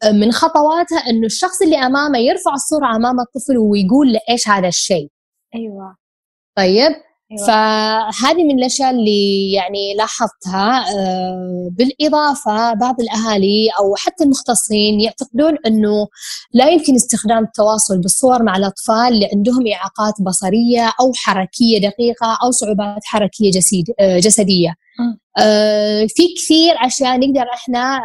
آه، 0.03 0.11
من 0.11 0.31
خطواتها 0.31 0.97
إنه 1.09 1.25
الشخص 1.25 1.61
اللي 1.61 1.77
أمامه 1.77 2.17
يرفع 2.17 2.53
الصورة 2.53 2.95
أمام 2.95 3.19
الطفل 3.19 3.57
ويقول 3.57 4.13
له 4.13 4.19
إيش 4.29 4.47
هذا 4.47 4.67
الشيء. 4.67 5.09
أيوه. 5.55 5.95
طيب؟ 6.57 6.91
أيوة. 7.31 7.47
فهذه 7.47 8.43
من 8.43 8.59
الأشياء 8.59 8.91
اللي 8.91 9.51
يعني 9.51 9.93
لاحظتها 9.97 10.85
آه، 10.97 11.69
بالإضافة 11.71 12.73
بعض 12.73 13.01
الأهالي 13.01 13.69
أو 13.79 13.95
حتى 13.95 14.23
المختصين 14.23 15.01
يعتقدون 15.01 15.57
إنه 15.67 16.07
لا 16.53 16.69
يمكن 16.69 16.95
استخدام 16.95 17.43
التواصل 17.43 18.01
بالصور 18.01 18.43
مع 18.43 18.57
الأطفال 18.57 19.13
اللي 19.13 19.29
عندهم 19.33 19.67
إعاقات 19.67 20.13
بصرية 20.21 20.91
أو 20.99 21.11
حركية 21.15 21.77
دقيقة 21.77 22.37
أو 22.43 22.51
صعوبات 22.51 23.01
حركية 23.05 23.51
آه، 23.99 24.19
جسدية. 24.19 24.75
آه 25.37 26.05
في 26.05 26.23
كثير 26.37 26.73
أشياء 26.85 27.19
نقدر 27.19 27.45
إحنا 27.53 27.99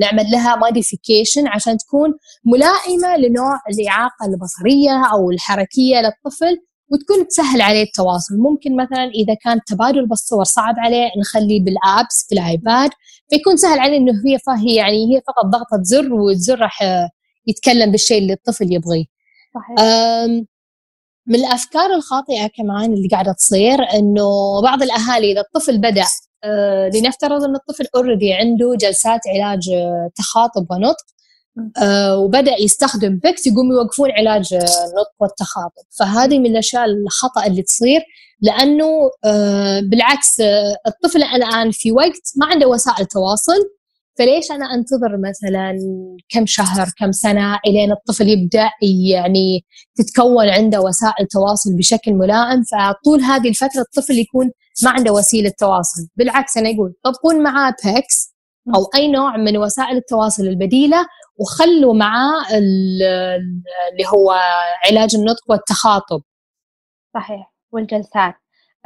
نعمل 0.00 0.30
لها 0.30 0.56
موديفيكيشن 0.56 1.48
عشان 1.48 1.76
تكون 1.76 2.10
ملائمة 2.44 3.16
لنوع 3.16 3.60
الإعاقة 3.70 4.26
البصرية 4.26 5.04
أو 5.12 5.30
الحركية 5.30 5.96
للطفل 6.00 6.56
وتكون 6.90 7.28
تسهل 7.28 7.60
عليه 7.60 7.82
التواصل. 7.82 8.34
ممكن 8.38 8.76
مثلا 8.76 9.04
إذا 9.04 9.34
كان 9.34 9.60
تبادل 9.66 10.06
بالصور 10.06 10.44
صعب 10.44 10.74
عليه 10.78 11.10
نخليه 11.20 11.60
بال 11.64 11.85
apps 11.85 12.26
في 12.28 12.34
ال 12.34 12.45
iPad 12.45 12.90
فيكون 13.30 13.56
سهل 13.56 13.78
عليه 13.78 13.96
إنه 13.96 14.12
هي 14.26 14.38
فهي 14.38 14.74
يعني 14.74 15.16
هي 15.16 15.20
فقط 15.26 15.44
ضغطة 15.46 15.82
زر 15.82 16.12
والزر 16.14 16.58
راح 16.58 16.82
يتكلم 17.46 17.90
بالشيء 17.90 18.18
اللي 18.18 18.32
الطفل 18.32 18.72
يبغيه. 18.72 19.04
صحيح. 19.54 19.76
من 21.26 21.34
الأفكار 21.34 21.94
الخاطئة 21.94 22.46
كمان 22.46 22.92
اللي 22.92 23.08
قاعدة 23.08 23.32
تصير 23.32 23.82
إنه 23.94 24.60
بعض 24.62 24.82
الأهالي 24.82 25.32
إذا 25.32 25.40
الطفل 25.40 25.78
بدأ 25.78 26.04
آه 26.44 26.90
لنفترض 26.94 27.44
إن 27.44 27.54
الطفل 27.54 27.86
already 27.96 28.32
عنده 28.32 28.74
جلسات 28.80 29.20
علاج 29.26 29.70
آه، 29.70 30.10
تخاطب 30.14 30.66
ونطق 30.70 31.04
آه 31.82 32.18
وبدأ 32.18 32.56
يستخدم 32.60 33.18
بيكس 33.22 33.46
يقوم 33.46 33.72
يوقفون 33.72 34.10
علاج 34.10 34.54
النطق 34.54 35.12
والتخاطب. 35.20 35.82
فهذه 35.98 36.38
من 36.38 36.46
الأشياء 36.46 36.84
الخطأ 36.84 37.46
اللي 37.46 37.62
تصير 37.62 38.00
لأنه 38.40 39.10
آه 39.24 39.80
بالعكس 39.80 40.40
آه 40.40 40.76
الطفل 40.86 41.22
الآن 41.22 41.70
في 41.70 41.92
وقت 41.92 42.32
ما 42.36 42.46
عنده 42.46 42.68
وسائل 42.68 43.06
تواصل 43.06 43.80
فليش 44.18 44.50
أنا 44.50 44.74
أنتظر 44.74 45.18
مثلا 45.28 45.76
كم 46.28 46.46
شهر 46.46 46.88
كم 46.98 47.12
سنة 47.12 47.58
إلين 47.66 47.92
الطفل 47.92 48.28
يبدأ 48.28 48.70
يعني 49.10 49.64
تتكون 49.96 50.48
عنده 50.48 50.80
وسائل 50.80 51.26
تواصل 51.26 51.76
بشكل 51.76 52.12
ملائم؟ 52.12 52.62
فطول 52.62 53.20
هذه 53.20 53.48
الفترة 53.48 53.80
الطفل 53.80 54.18
يكون 54.18 54.50
ما 54.84 54.90
عنده 54.90 55.12
وسيلة 55.12 55.52
تواصل. 55.58 56.08
بالعكس 56.16 56.56
أنا 56.56 56.70
أقول 56.70 56.94
طبقون 57.04 57.42
معاه 57.42 57.74
بيكس 57.84 58.34
أو 58.74 58.84
أي 58.94 59.08
نوع 59.08 59.36
من 59.36 59.56
وسائل 59.56 59.96
التواصل 59.96 60.42
البديلة 60.42 61.06
وخلوا 61.38 61.94
معاه 61.94 62.58
اللي 62.58 64.06
هو 64.14 64.34
علاج 64.86 65.16
النطق 65.16 65.42
والتخاطب. 65.48 66.22
صحيح 67.14 67.52
والجلسات. 67.72 68.34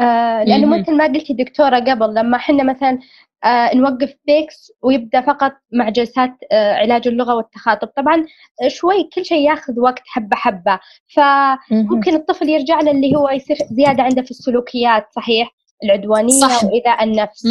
آه 0.00 0.44
لأنه 0.44 0.78
مثل 0.78 0.96
ما 0.96 1.04
قلتي 1.04 1.32
دكتورة 1.32 1.76
قبل 1.76 2.14
لما 2.14 2.36
إحنا 2.36 2.64
مثلا 2.64 2.98
آه 3.44 3.74
نوقف 3.74 4.14
بيكس 4.26 4.72
ويبدأ 4.82 5.20
فقط 5.20 5.52
مع 5.72 5.88
جلسات 5.88 6.30
آه 6.52 6.74
علاج 6.74 7.08
اللغة 7.08 7.34
والتخاطب. 7.34 7.88
طبعا 7.88 8.26
شوي 8.68 9.10
كل 9.14 9.24
شيء 9.24 9.50
ياخذ 9.50 9.80
وقت 9.80 10.02
حبة 10.06 10.36
حبة. 10.36 10.80
فممكن 11.14 12.14
الطفل 12.14 12.48
يرجع 12.48 12.80
له 12.80 12.90
اللي 12.90 13.16
هو 13.16 13.30
يصير 13.30 13.56
زيادة 13.70 14.02
عنده 14.02 14.22
في 14.22 14.30
السلوكيات 14.30 15.06
صحيح؟ 15.16 15.50
العدوانية 15.84 16.40
صح. 16.40 16.64
وإيذاء 16.64 17.04
النفس. 17.04 17.46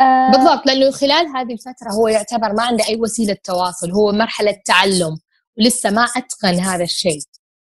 آه 0.00 0.30
بالضبط 0.30 0.66
لأنه 0.66 0.90
خلال 0.90 1.26
هذه 1.26 1.52
الفترة 1.52 1.92
هو 1.92 2.08
يعتبر 2.08 2.52
ما 2.52 2.62
عنده 2.62 2.84
أي 2.88 2.96
وسيلة 2.96 3.36
تواصل 3.44 3.90
هو 3.90 4.12
مرحلة 4.12 4.56
تعلم 4.64 5.18
ولسه 5.58 5.90
ما 5.90 6.04
أتقن 6.04 6.54
هذا 6.54 6.84
الشيء. 6.84 7.20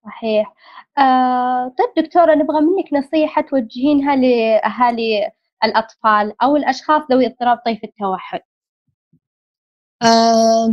صحيح. 0.05 0.53
آه 0.97 1.75
طيب 1.79 2.05
دكتورة 2.05 2.35
نبغى 2.35 2.61
منك 2.61 3.05
نصيحة 3.05 3.41
توجهينها 3.41 4.15
لأهالي 4.15 5.31
الأطفال 5.63 6.41
أو 6.43 6.55
الأشخاص 6.55 7.01
ذوي 7.11 7.27
اضطراب 7.27 7.57
طيف 7.65 7.79
التوحد. 7.83 8.39
آه 10.01 10.69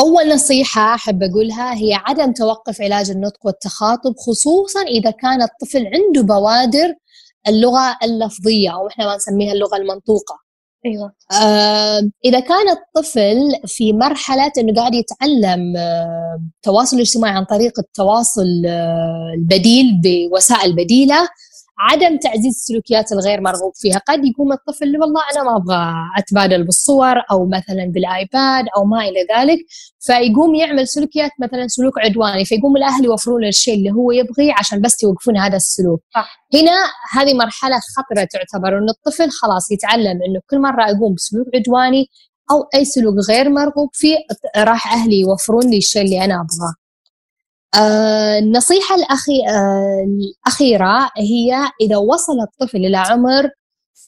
أول 0.00 0.34
نصيحة 0.34 0.94
أحب 0.94 1.22
أقولها 1.22 1.74
هي 1.74 1.94
عدم 1.94 2.32
توقف 2.32 2.80
علاج 2.80 3.10
النطق 3.10 3.46
والتخاطب 3.46 4.14
خصوصا 4.16 4.82
إذا 4.82 5.10
كان 5.10 5.42
الطفل 5.42 5.90
عنده 5.94 6.22
بوادر 6.22 6.94
اللغة 7.48 7.98
اللفظية 8.02 8.70
أو 8.74 8.88
إحنا 8.88 9.06
ما 9.06 9.16
نسميها 9.16 9.52
اللغة 9.52 9.76
المنطوقة. 9.76 10.44
أيوه. 10.86 11.12
آه 11.42 12.10
إذا 12.24 12.40
كان 12.40 12.68
الطفل 12.68 13.38
في 13.66 13.92
مرحلة 13.92 14.52
إنه 14.58 14.74
قاعد 14.74 14.94
يتعلم 14.94 15.76
آه 15.76 16.42
تواصل 16.62 17.00
اجتماعي 17.00 17.34
عن 17.36 17.44
طريق 17.44 17.72
التواصل 17.78 18.62
آه 18.66 19.32
البديل 19.34 20.00
بوسائل 20.02 20.76
بديلة 20.76 21.28
عدم 21.78 22.16
تعزيز 22.16 22.46
السلوكيات 22.46 23.12
الغير 23.12 23.40
مرغوب 23.40 23.72
فيها. 23.74 23.98
قد 23.98 24.24
يقوم 24.24 24.52
الطفل 24.52 24.98
والله 25.00 25.22
أنا 25.34 25.42
ما 25.44 25.56
أبغى 25.56 25.94
أتبادل 26.18 26.64
بالصور 26.64 27.16
أو 27.30 27.46
مثلا 27.46 27.84
بالآيباد 27.86 28.64
أو 28.76 28.84
ما 28.84 29.00
إلى 29.08 29.20
ذلك 29.36 29.58
فيقوم 30.00 30.54
يعمل 30.54 30.88
سلوكيات 30.88 31.30
مثلا 31.40 31.66
سلوك 31.68 31.98
عدواني 31.98 32.44
فيقوم 32.44 32.76
الأهل 32.76 33.04
يوفرون 33.04 33.42
له 33.42 33.48
الشيء 33.48 33.74
اللي 33.74 33.90
هو 33.90 34.12
يبغيه 34.12 34.52
عشان 34.58 34.80
بس 34.80 35.02
يوقفون 35.02 35.36
هذا 35.36 35.56
السلوك. 35.56 36.00
صح. 36.14 36.36
هنا 36.54 36.76
هذه 37.12 37.34
مرحلة 37.34 37.76
خطرة 37.96 38.24
تعتبر 38.24 38.78
إنه 38.78 38.90
الطفل 38.92 39.30
خلاص 39.30 39.70
يتعلم 39.70 40.22
إنه 40.28 40.40
كل 40.50 40.58
مرة 40.60 40.84
اقوم 40.84 41.14
بسلوك 41.14 41.46
عدواني 41.54 42.06
أو 42.50 42.64
أي 42.74 42.84
سلوك 42.84 43.14
غير 43.28 43.50
مرغوب 43.50 43.88
فيه 43.92 44.16
راح 44.56 44.92
أهلي 44.92 45.20
يوفرون 45.20 45.70
لي 45.70 45.78
الشيء 45.78 46.02
اللي 46.02 46.24
أنا 46.24 46.34
أبغاه. 46.34 46.83
آه 47.80 48.38
النصيحة 48.38 48.94
الأخي 48.94 49.42
آه 49.48 50.04
الأخيرة 50.06 51.10
هي 51.18 51.54
إذا 51.80 51.96
وصل 51.96 52.32
الطفل 52.40 52.76
إلى 52.76 52.96
عمر 52.96 53.50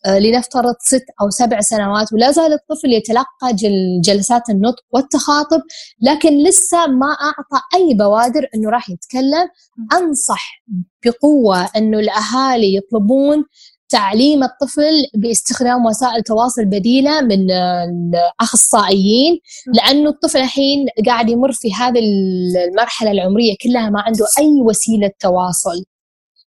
آه 0.06 0.18
لنفترض 0.18 0.74
ست 0.80 1.04
أو 1.22 1.30
سبع 1.30 1.60
سنوات 1.60 2.12
ولا 2.12 2.30
زال 2.30 2.52
الطفل 2.52 2.92
يتلقى 2.92 3.54
جل 3.54 4.00
جلسات 4.04 4.50
النطق 4.50 4.82
والتخاطب 4.92 5.60
لكن 6.02 6.38
لسه 6.44 6.86
ما 6.86 7.06
أعطى 7.06 7.64
أي 7.74 7.94
بوادر 7.94 8.46
أنه 8.54 8.70
راح 8.70 8.90
يتكلم. 8.90 9.48
أنصح 9.92 10.62
بقوة 11.04 11.68
أنه 11.76 11.98
الأهالي 11.98 12.76
يطلبون 12.76 13.44
تعليم 13.88 14.42
الطفل 14.42 15.06
باستخدام 15.14 15.86
وسائل 15.86 16.22
تواصل 16.22 16.64
بديلة 16.64 17.20
من 17.20 17.50
الأخصائيين 17.50 19.40
لأنه 19.74 20.10
الطفل 20.10 20.38
الحين 20.38 20.86
قاعد 21.06 21.28
يمر 21.30 21.52
في 21.52 21.74
هذه 21.74 21.98
المرحلة 22.68 23.10
العمرية 23.10 23.56
كلها 23.62 23.90
ما 23.90 24.00
عنده 24.00 24.26
أي 24.38 24.60
وسيلة 24.62 25.10
تواصل. 25.20 25.84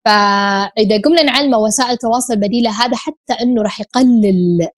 فإذا 0.05 1.01
قمنا 1.05 1.23
نعلمه 1.23 1.59
وسائل 1.59 1.97
تواصل 1.97 2.37
بديلة 2.37 2.71
هذا 2.71 2.97
حتى 2.97 3.33
إنه 3.43 3.63
راح 3.63 3.81
يقلل 3.81 4.69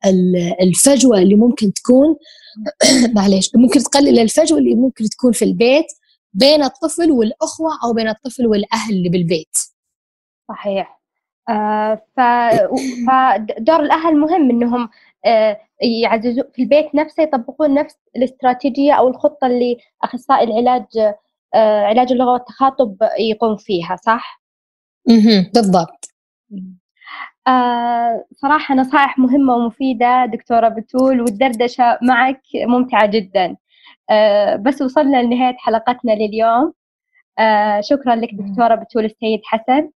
الفجوة 0.63 1.19
اللي 1.19 1.35
ممكن 1.35 1.73
تكون 1.73 2.17
معليش 3.17 3.51
ممكن 3.57 3.83
تقلل 3.83 4.19
الفجوة 4.19 4.59
اللي 4.59 4.75
ممكن 4.75 5.05
تكون 5.05 5.33
في 5.33 5.45
البيت 5.45 5.87
بين 6.35 6.63
الطفل 6.65 7.11
والأخوة 7.11 7.71
أو 7.85 7.93
بين 7.93 8.09
الطفل 8.09 8.47
والأهل 8.47 8.95
اللي 8.95 9.09
بالبيت. 9.09 9.57
صحيح. 10.49 10.98
فدور 12.17 13.81
الأهل 13.81 14.17
مهم 14.17 14.51
إنهم 14.51 14.89
آه، 15.27 15.61
يعززوا 16.03 16.45
في 16.55 16.63
البيت 16.63 16.95
نفسه 16.95 17.23
يطبقون 17.23 17.75
نفس 17.75 17.97
الاستراتيجية 18.17 18.93
أو 18.93 19.09
الخطة 19.09 19.47
اللي 19.47 19.77
أخصائي 20.03 20.45
العلاج 20.45 20.87
آه، 21.55 21.85
علاج 21.85 22.13
اللغة 22.13 22.33
والتخاطب 22.33 22.97
يقوم 23.19 23.57
فيها 23.57 23.97
صح؟ 23.97 24.43
بالضبط. 25.55 26.05
صراحة 28.37 28.75
نصائح 28.75 29.19
مهمة 29.19 29.55
ومفيدة 29.55 30.27
دكتورة 30.27 30.69
بتول 30.69 31.21
والدردشة 31.21 31.99
معك 32.03 32.43
ممتعة 32.55 33.07
جدا. 33.07 33.57
بس 34.61 34.83
وصلنا 34.83 35.23
لنهاية 35.23 35.57
حلقتنا 35.59 36.13
لليوم. 36.13 36.73
شكرا 37.81 38.15
لك 38.17 38.35
دكتورة 38.35 38.75
بتول 38.75 39.05
السيد 39.05 39.41
حسن. 39.45 39.91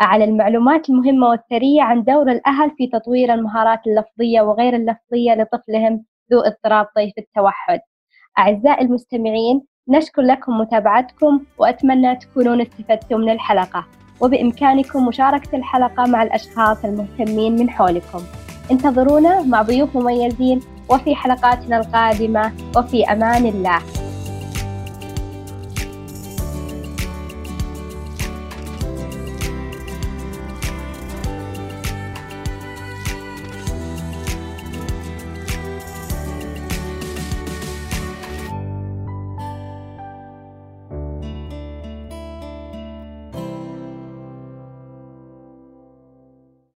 على 0.00 0.24
المعلومات 0.24 0.90
المهمة 0.90 1.28
والثرية 1.28 1.82
عن 1.82 2.02
دور 2.02 2.30
الأهل 2.30 2.70
في 2.70 2.86
تطوير 2.86 3.34
المهارات 3.34 3.80
اللفظية 3.86 4.40
وغير 4.40 4.76
اللفظية 4.76 5.34
لطفلهم 5.34 6.04
ذو 6.32 6.40
اضطراب 6.40 6.86
طيف 6.96 7.12
التوحد. 7.18 7.80
أعزائي 8.38 8.84
المستمعين 8.84 9.62
نشكر 9.88 10.22
لكم 10.22 10.58
متابعتكم 10.58 11.40
وأتمنى 11.58 12.16
تكونون 12.16 12.60
استفدتم 12.60 13.20
من 13.20 13.30
الحلقة. 13.30 13.86
وبإمكانكم 14.20 15.06
مشاركة 15.06 15.56
الحلقة 15.56 16.06
مع 16.06 16.22
الأشخاص 16.22 16.84
المهتمين 16.84 17.56
من 17.56 17.70
حولكم. 17.70 18.20
انتظرونا 18.70 19.42
مع 19.42 19.62
ضيوف 19.62 19.96
مميزين 19.96 20.60
وفي 20.90 21.14
حلقاتنا 21.14 21.78
القادمة 21.78 22.52
وفي 22.76 23.04
أمان 23.04 23.46
الله. 23.46 24.07